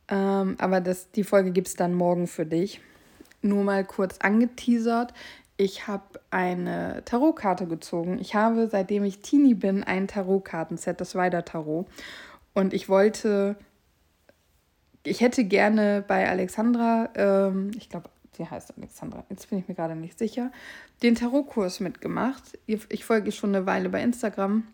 Ähm, 0.08 0.56
aber 0.58 0.80
das, 0.80 1.10
die 1.10 1.24
Folge 1.24 1.50
gibt 1.50 1.68
es 1.68 1.74
dann 1.74 1.94
morgen 1.94 2.26
für 2.26 2.46
dich 2.46 2.80
nur 3.42 3.64
mal 3.64 3.84
kurz 3.84 4.18
angeteasert. 4.18 5.14
Ich 5.56 5.86
habe 5.88 6.20
eine 6.30 7.02
Tarotkarte 7.04 7.66
gezogen. 7.66 8.18
Ich 8.20 8.34
habe, 8.34 8.68
seitdem 8.68 9.04
ich 9.04 9.20
Teenie 9.20 9.54
bin, 9.54 9.82
ein 9.82 10.06
Tarotkartenset, 10.06 11.00
das 11.00 11.14
Weider 11.14 11.44
Tarot. 11.44 11.86
Und 12.54 12.72
ich 12.72 12.88
wollte, 12.88 13.56
ich 15.02 15.20
hätte 15.20 15.44
gerne 15.44 16.04
bei 16.06 16.28
Alexandra, 16.28 17.08
ähm, 17.16 17.72
ich 17.76 17.88
glaube, 17.88 18.08
sie 18.36 18.46
heißt 18.46 18.74
Alexandra, 18.76 19.24
jetzt 19.30 19.50
bin 19.50 19.58
ich 19.58 19.68
mir 19.68 19.74
gerade 19.74 19.96
nicht 19.96 20.18
sicher, 20.18 20.52
den 21.02 21.14
Tarotkurs 21.14 21.80
mitgemacht. 21.80 22.58
Ich 22.66 23.04
folge 23.04 23.32
schon 23.32 23.54
eine 23.54 23.66
Weile 23.66 23.88
bei 23.88 24.02
Instagram 24.02 24.64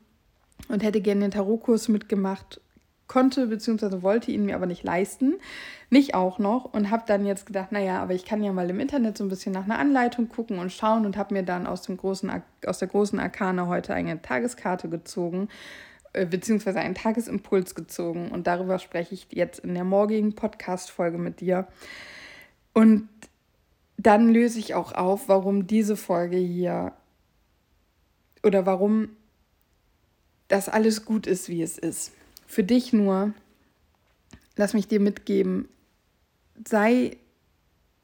und 0.68 0.82
hätte 0.82 1.00
gerne 1.00 1.22
den 1.22 1.30
Tarotkurs 1.30 1.88
mitgemacht 1.88 2.60
konnte 3.06 3.46
bzw. 3.46 4.02
wollte 4.02 4.30
ihn 4.30 4.46
mir 4.46 4.54
aber 4.54 4.66
nicht 4.66 4.82
leisten. 4.82 5.34
Nicht 5.90 6.14
auch 6.14 6.38
noch. 6.38 6.64
Und 6.64 6.90
habe 6.90 7.04
dann 7.06 7.26
jetzt 7.26 7.46
gedacht, 7.46 7.72
naja, 7.72 8.02
aber 8.02 8.14
ich 8.14 8.24
kann 8.24 8.42
ja 8.42 8.52
mal 8.52 8.68
im 8.70 8.80
Internet 8.80 9.18
so 9.18 9.24
ein 9.24 9.28
bisschen 9.28 9.52
nach 9.52 9.64
einer 9.64 9.78
Anleitung 9.78 10.28
gucken 10.28 10.58
und 10.58 10.72
schauen 10.72 11.06
und 11.06 11.16
habe 11.16 11.34
mir 11.34 11.42
dann 11.42 11.66
aus, 11.66 11.82
dem 11.82 11.96
großen, 11.96 12.30
aus 12.66 12.78
der 12.78 12.88
großen 12.88 13.18
Arkane 13.18 13.66
heute 13.66 13.94
eine 13.94 14.20
Tageskarte 14.22 14.88
gezogen 14.88 15.48
äh, 16.14 16.26
beziehungsweise 16.26 16.78
einen 16.78 16.94
Tagesimpuls 16.94 17.74
gezogen. 17.74 18.30
Und 18.30 18.46
darüber 18.46 18.78
spreche 18.78 19.14
ich 19.14 19.26
jetzt 19.30 19.58
in 19.58 19.74
der 19.74 19.84
morgigen 19.84 20.34
Podcast-Folge 20.34 21.18
mit 21.18 21.40
dir. 21.40 21.66
Und 22.72 23.08
dann 23.96 24.32
löse 24.32 24.58
ich 24.58 24.74
auch 24.74 24.92
auf, 24.92 25.28
warum 25.28 25.66
diese 25.66 25.96
Folge 25.96 26.36
hier 26.36 26.92
oder 28.42 28.64
warum 28.64 29.10
das 30.48 30.68
alles 30.68 31.04
gut 31.04 31.26
ist, 31.26 31.48
wie 31.48 31.62
es 31.62 31.78
ist. 31.78 32.12
Für 32.46 32.64
dich 32.64 32.92
nur, 32.92 33.32
lass 34.56 34.74
mich 34.74 34.88
dir 34.88 35.00
mitgeben, 35.00 35.68
sei 36.66 37.16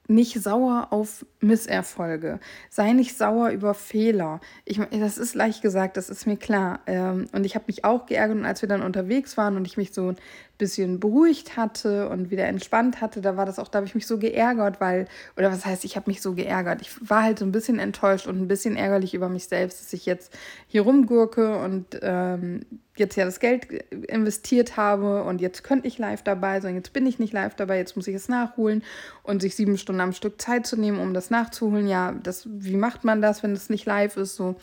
nicht 0.08 0.40
sauer 0.42 0.88
auf 0.90 1.24
Misserfolge. 1.40 2.38
Sei 2.68 2.92
nicht 2.92 3.16
sauer 3.16 3.50
über 3.50 3.74
Fehler. 3.74 4.40
Ich, 4.64 4.80
das 4.90 5.18
ist 5.18 5.34
leicht 5.34 5.62
gesagt, 5.62 5.96
das 5.96 6.10
ist 6.10 6.26
mir 6.26 6.36
klar. 6.36 6.80
Ähm, 6.86 7.26
und 7.32 7.44
ich 7.44 7.54
habe 7.54 7.64
mich 7.68 7.84
auch 7.84 8.06
geärgert, 8.06 8.36
und 8.36 8.44
als 8.44 8.62
wir 8.62 8.68
dann 8.68 8.82
unterwegs 8.82 9.36
waren 9.36 9.56
und 9.56 9.66
ich 9.66 9.76
mich 9.76 9.92
so 9.92 10.08
ein 10.08 10.16
bisschen 10.60 11.00
beruhigt 11.00 11.56
hatte 11.56 12.08
und 12.10 12.30
wieder 12.30 12.44
entspannt 12.46 13.00
hatte, 13.00 13.20
da 13.20 13.36
war 13.36 13.46
das 13.46 13.58
auch, 13.58 13.68
da 13.68 13.78
habe 13.78 13.86
ich 13.86 13.94
mich 13.94 14.06
so 14.06 14.18
geärgert, 14.18 14.80
weil, 14.80 15.08
oder 15.36 15.50
was 15.50 15.64
heißt, 15.64 15.84
ich 15.84 15.96
habe 15.96 16.10
mich 16.10 16.20
so 16.20 16.34
geärgert. 16.34 16.82
Ich 16.82 16.90
war 17.00 17.22
halt 17.22 17.38
so 17.38 17.44
ein 17.44 17.52
bisschen 17.52 17.78
enttäuscht 17.78 18.26
und 18.26 18.40
ein 18.40 18.46
bisschen 18.46 18.76
ärgerlich 18.76 19.14
über 19.14 19.28
mich 19.28 19.46
selbst, 19.46 19.80
dass 19.80 19.92
ich 19.92 20.06
jetzt 20.06 20.36
hier 20.68 20.82
rumgurke 20.82 21.58
und 21.58 21.98
ähm, 22.02 22.66
jetzt 22.96 23.16
ja 23.16 23.24
das 23.24 23.40
Geld 23.40 23.66
investiert 24.08 24.76
habe 24.76 25.24
und 25.24 25.40
jetzt 25.40 25.64
könnte 25.64 25.88
ich 25.88 25.98
live 25.98 26.22
dabei 26.22 26.60
sein, 26.60 26.76
jetzt 26.76 26.92
bin 26.92 27.06
ich 27.06 27.18
nicht 27.18 27.32
live 27.32 27.54
dabei, 27.54 27.78
jetzt 27.78 27.96
muss 27.96 28.06
ich 28.06 28.14
es 28.14 28.28
nachholen 28.28 28.84
und 29.24 29.42
sich 29.42 29.56
sieben 29.56 29.78
Stunden 29.78 30.00
am 30.00 30.12
Stück 30.12 30.40
Zeit 30.40 30.66
zu 30.66 30.76
nehmen, 30.76 31.00
um 31.00 31.14
nachzuholen. 31.30 31.86
Ja, 31.86 32.12
das, 32.12 32.46
wie 32.50 32.76
macht 32.76 33.04
man 33.04 33.22
das, 33.22 33.42
wenn 33.42 33.52
es 33.52 33.70
nicht 33.70 33.86
live 33.86 34.16
ist? 34.16 34.36
So 34.36 34.56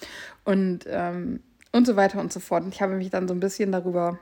und, 0.44 0.86
ähm, 0.88 1.42
und 1.72 1.86
so 1.88 1.96
weiter 1.96 2.20
und 2.20 2.32
so 2.32 2.40
fort. 2.40 2.64
Und 2.64 2.74
ich 2.74 2.82
habe 2.82 2.96
mich 2.96 3.10
dann 3.10 3.28
so 3.28 3.34
ein 3.34 3.40
bisschen 3.40 3.72
darüber 3.72 4.20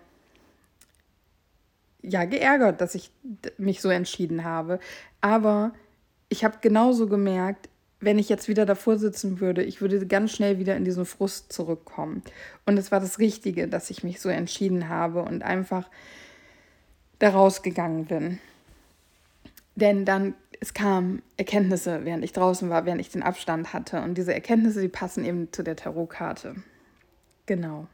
ja, 2.01 2.25
geärgert, 2.25 2.81
dass 2.81 2.95
ich 2.95 3.12
mich 3.58 3.81
so 3.81 3.89
entschieden 3.89 4.43
habe. 4.43 4.79
Aber 5.21 5.73
ich 6.29 6.43
habe 6.43 6.58
genauso 6.62 7.08
gemerkt, 7.08 7.69
wenn 7.99 8.19
ich 8.19 8.29
jetzt 8.29 8.47
wieder 8.47 8.65
davor 8.65 8.97
sitzen 8.97 9.39
würde, 9.39 9.63
ich 9.63 9.81
würde 9.81 10.05
ganz 10.05 10.31
schnell 10.31 10.60
wieder 10.60 10.75
in 10.75 10.86
diesen 10.86 11.05
Frust 11.05 11.51
zurückkommen. 11.51 12.21
Und 12.65 12.77
es 12.77 12.91
war 12.91 12.99
das 12.99 13.19
Richtige, 13.19 13.67
dass 13.67 13.89
ich 13.89 14.03
mich 14.03 14.21
so 14.21 14.29
entschieden 14.29 14.89
habe 14.89 15.23
und 15.23 15.43
einfach 15.43 15.89
da 17.19 17.29
rausgegangen 17.29 18.05
bin. 18.05 18.39
Denn 19.75 20.05
dann, 20.05 20.36
es 20.61 20.73
kamen 20.73 21.21
Erkenntnisse, 21.37 22.01
während 22.03 22.23
ich 22.23 22.33
draußen 22.33 22.69
war, 22.69 22.85
während 22.85 23.01
ich 23.01 23.09
den 23.09 23.23
Abstand 23.23 23.73
hatte. 23.73 24.01
Und 24.01 24.17
diese 24.17 24.33
Erkenntnisse, 24.33 24.81
die 24.81 24.87
passen 24.87 25.25
eben 25.25 25.51
zu 25.51 25.63
der 25.63 25.75
Tarotkarte. 25.75 26.55
Genau. 27.45 27.87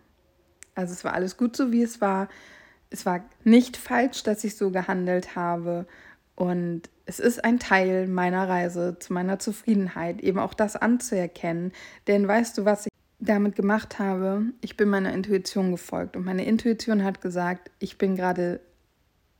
Also 0.75 0.93
es 0.93 1.03
war 1.03 1.13
alles 1.13 1.37
gut 1.37 1.55
so, 1.55 1.71
wie 1.71 1.83
es 1.83 2.01
war 2.01 2.29
es 2.91 3.05
war 3.05 3.23
nicht 3.43 3.77
falsch, 3.77 4.21
dass 4.21 4.43
ich 4.43 4.55
so 4.55 4.69
gehandelt 4.69 5.35
habe. 5.35 5.87
Und 6.35 6.83
es 7.05 7.19
ist 7.19 7.43
ein 7.43 7.57
Teil 7.57 8.07
meiner 8.07 8.47
Reise 8.47 8.97
zu 8.99 9.13
meiner 9.13 9.39
Zufriedenheit, 9.39 10.21
eben 10.21 10.37
auch 10.37 10.53
das 10.53 10.75
anzuerkennen. 10.75 11.71
Denn 12.07 12.27
weißt 12.27 12.57
du, 12.57 12.65
was 12.65 12.85
ich 12.85 12.91
damit 13.19 13.55
gemacht 13.55 13.97
habe? 13.97 14.43
Ich 14.61 14.77
bin 14.77 14.89
meiner 14.89 15.13
Intuition 15.13 15.71
gefolgt. 15.71 16.15
Und 16.15 16.25
meine 16.25 16.45
Intuition 16.45 17.03
hat 17.03 17.21
gesagt, 17.21 17.71
ich 17.79 17.97
bin 17.97 18.15
gerade 18.15 18.59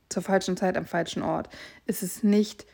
zur 0.08 0.22
falschen 0.22 0.56
Zeit 0.56 0.76
am 0.76 0.86
falschen 0.86 1.22
Ort. 1.22 1.48
Es 1.86 2.02
ist 2.02 2.24
nicht, 2.24 2.66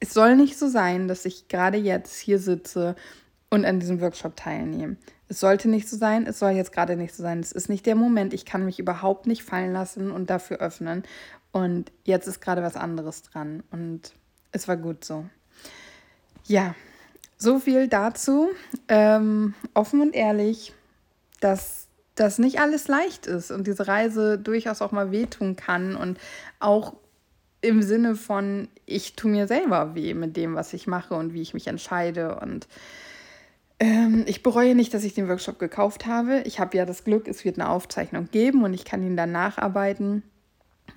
es 0.00 0.14
soll 0.14 0.36
nicht 0.36 0.58
so 0.58 0.68
sein, 0.68 1.08
dass 1.08 1.24
ich 1.24 1.48
gerade 1.48 1.78
jetzt 1.78 2.18
hier 2.18 2.38
sitze 2.38 2.96
und 3.50 3.64
an 3.64 3.80
diesem 3.80 4.00
Workshop 4.00 4.34
teilnehme. 4.34 4.96
Es 5.28 5.40
sollte 5.40 5.68
nicht 5.68 5.88
so 5.88 5.96
sein, 5.96 6.26
es 6.26 6.38
soll 6.38 6.50
jetzt 6.50 6.72
gerade 6.72 6.96
nicht 6.96 7.14
so 7.14 7.22
sein. 7.22 7.40
Es 7.40 7.52
ist 7.52 7.68
nicht 7.68 7.86
der 7.86 7.94
Moment, 7.94 8.34
ich 8.34 8.44
kann 8.44 8.64
mich 8.64 8.78
überhaupt 8.78 9.26
nicht 9.26 9.42
fallen 9.42 9.72
lassen 9.72 10.10
und 10.10 10.28
dafür 10.28 10.58
öffnen. 10.58 11.04
Und 11.52 11.92
jetzt 12.04 12.26
ist 12.26 12.40
gerade 12.40 12.62
was 12.62 12.76
anderes 12.76 13.22
dran 13.22 13.62
und 13.70 14.12
es 14.52 14.68
war 14.68 14.76
gut 14.76 15.04
so. 15.04 15.24
Ja, 16.46 16.74
so 17.36 17.58
viel 17.58 17.88
dazu. 17.88 18.48
Ähm, 18.88 19.54
offen 19.74 20.00
und 20.00 20.14
ehrlich, 20.14 20.72
dass 21.40 21.86
das 22.14 22.38
nicht 22.38 22.60
alles 22.60 22.88
leicht 22.88 23.26
ist 23.26 23.50
und 23.50 23.66
diese 23.66 23.86
Reise 23.86 24.38
durchaus 24.38 24.82
auch 24.82 24.92
mal 24.92 25.12
wehtun 25.12 25.56
kann 25.56 25.96
und 25.96 26.18
auch 26.58 26.94
im 27.62 27.82
Sinne 27.82 28.16
von, 28.16 28.68
ich 28.84 29.14
tue 29.14 29.30
mir 29.30 29.46
selber 29.46 29.94
weh 29.94 30.14
mit 30.14 30.36
dem, 30.36 30.54
was 30.54 30.72
ich 30.74 30.86
mache 30.86 31.14
und 31.14 31.32
wie 31.32 31.42
ich 31.42 31.54
mich 31.54 31.68
entscheide 31.68 32.38
und 32.40 32.68
ähm, 33.82 34.22
ich 34.28 34.44
bereue 34.44 34.76
nicht, 34.76 34.94
dass 34.94 35.02
ich 35.02 35.14
den 35.14 35.28
Workshop 35.28 35.58
gekauft 35.58 36.06
habe. 36.06 36.42
Ich 36.44 36.60
habe 36.60 36.76
ja 36.76 36.86
das 36.86 37.02
Glück, 37.02 37.26
es 37.26 37.44
wird 37.44 37.58
eine 37.58 37.68
Aufzeichnung 37.68 38.28
geben 38.30 38.62
und 38.62 38.74
ich 38.74 38.84
kann 38.84 39.02
ihn 39.02 39.16
dann 39.16 39.32
nacharbeiten. 39.32 40.22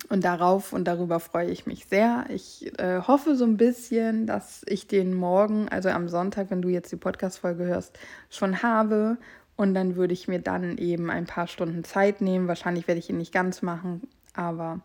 Und 0.08 0.24
darauf 0.24 0.72
und 0.72 0.84
darüber 0.84 1.18
freue 1.18 1.50
ich 1.50 1.66
mich 1.66 1.86
sehr. 1.86 2.26
Ich 2.28 2.78
äh, 2.78 3.00
hoffe 3.00 3.34
so 3.34 3.44
ein 3.44 3.56
bisschen, 3.56 4.28
dass 4.28 4.62
ich 4.68 4.86
den 4.86 5.14
morgen, 5.14 5.68
also 5.68 5.88
am 5.88 6.08
Sonntag, 6.08 6.50
wenn 6.50 6.62
du 6.62 6.68
jetzt 6.68 6.92
die 6.92 6.96
Podcast-Folge 6.96 7.64
hörst, 7.64 7.98
schon 8.30 8.62
habe. 8.62 9.16
Und 9.56 9.74
dann 9.74 9.96
würde 9.96 10.12
ich 10.12 10.28
mir 10.28 10.38
dann 10.38 10.78
eben 10.78 11.10
ein 11.10 11.26
paar 11.26 11.48
Stunden 11.48 11.82
Zeit 11.82 12.20
nehmen. 12.20 12.46
Wahrscheinlich 12.46 12.86
werde 12.86 13.00
ich 13.00 13.10
ihn 13.10 13.18
nicht 13.18 13.32
ganz 13.32 13.62
machen, 13.62 14.02
aber 14.34 14.80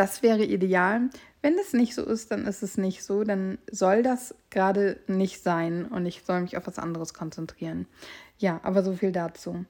das 0.00 0.22
wäre 0.22 0.42
ideal. 0.42 1.10
Wenn 1.42 1.58
es 1.58 1.74
nicht 1.74 1.94
so 1.94 2.02
ist, 2.06 2.30
dann 2.30 2.46
ist 2.46 2.62
es 2.62 2.78
nicht 2.78 3.04
so. 3.04 3.22
Dann 3.22 3.58
soll 3.70 4.02
das 4.02 4.34
gerade 4.48 4.98
nicht 5.08 5.42
sein 5.42 5.84
und 5.84 6.06
ich 6.06 6.22
soll 6.24 6.40
mich 6.40 6.56
auf 6.56 6.66
was 6.66 6.78
anderes 6.78 7.12
konzentrieren. 7.12 7.86
Ja, 8.38 8.60
aber 8.62 8.82
so 8.82 8.94
viel 8.94 9.12
dazu. 9.12 9.66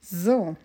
So, 0.00 0.56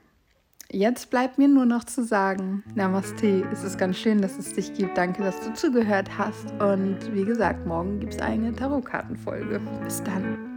jetzt 0.72 1.10
bleibt 1.10 1.38
mir 1.38 1.50
nur 1.50 1.66
noch 1.66 1.84
zu 1.84 2.06
sagen, 2.06 2.64
Namaste. 2.76 3.46
Es 3.52 3.66
ist 3.66 3.78
ganz 3.78 3.98
schön, 3.98 4.22
dass 4.22 4.38
es 4.38 4.54
dich 4.54 4.74
gibt. 4.74 4.98
Danke, 4.98 5.22
dass 5.22 5.38
du 5.42 5.54
zugehört 5.54 6.18
hast. 6.18 6.50
Und 6.62 7.14
wie 7.14 7.26
gesagt, 7.26 7.68
morgen 7.68 8.00
gibt 8.00 8.14
es 8.14 8.22
eine 8.22 8.56
Tarotkartenfolge. 8.56 9.60
Bis 9.84 10.02
dann. 10.04 10.53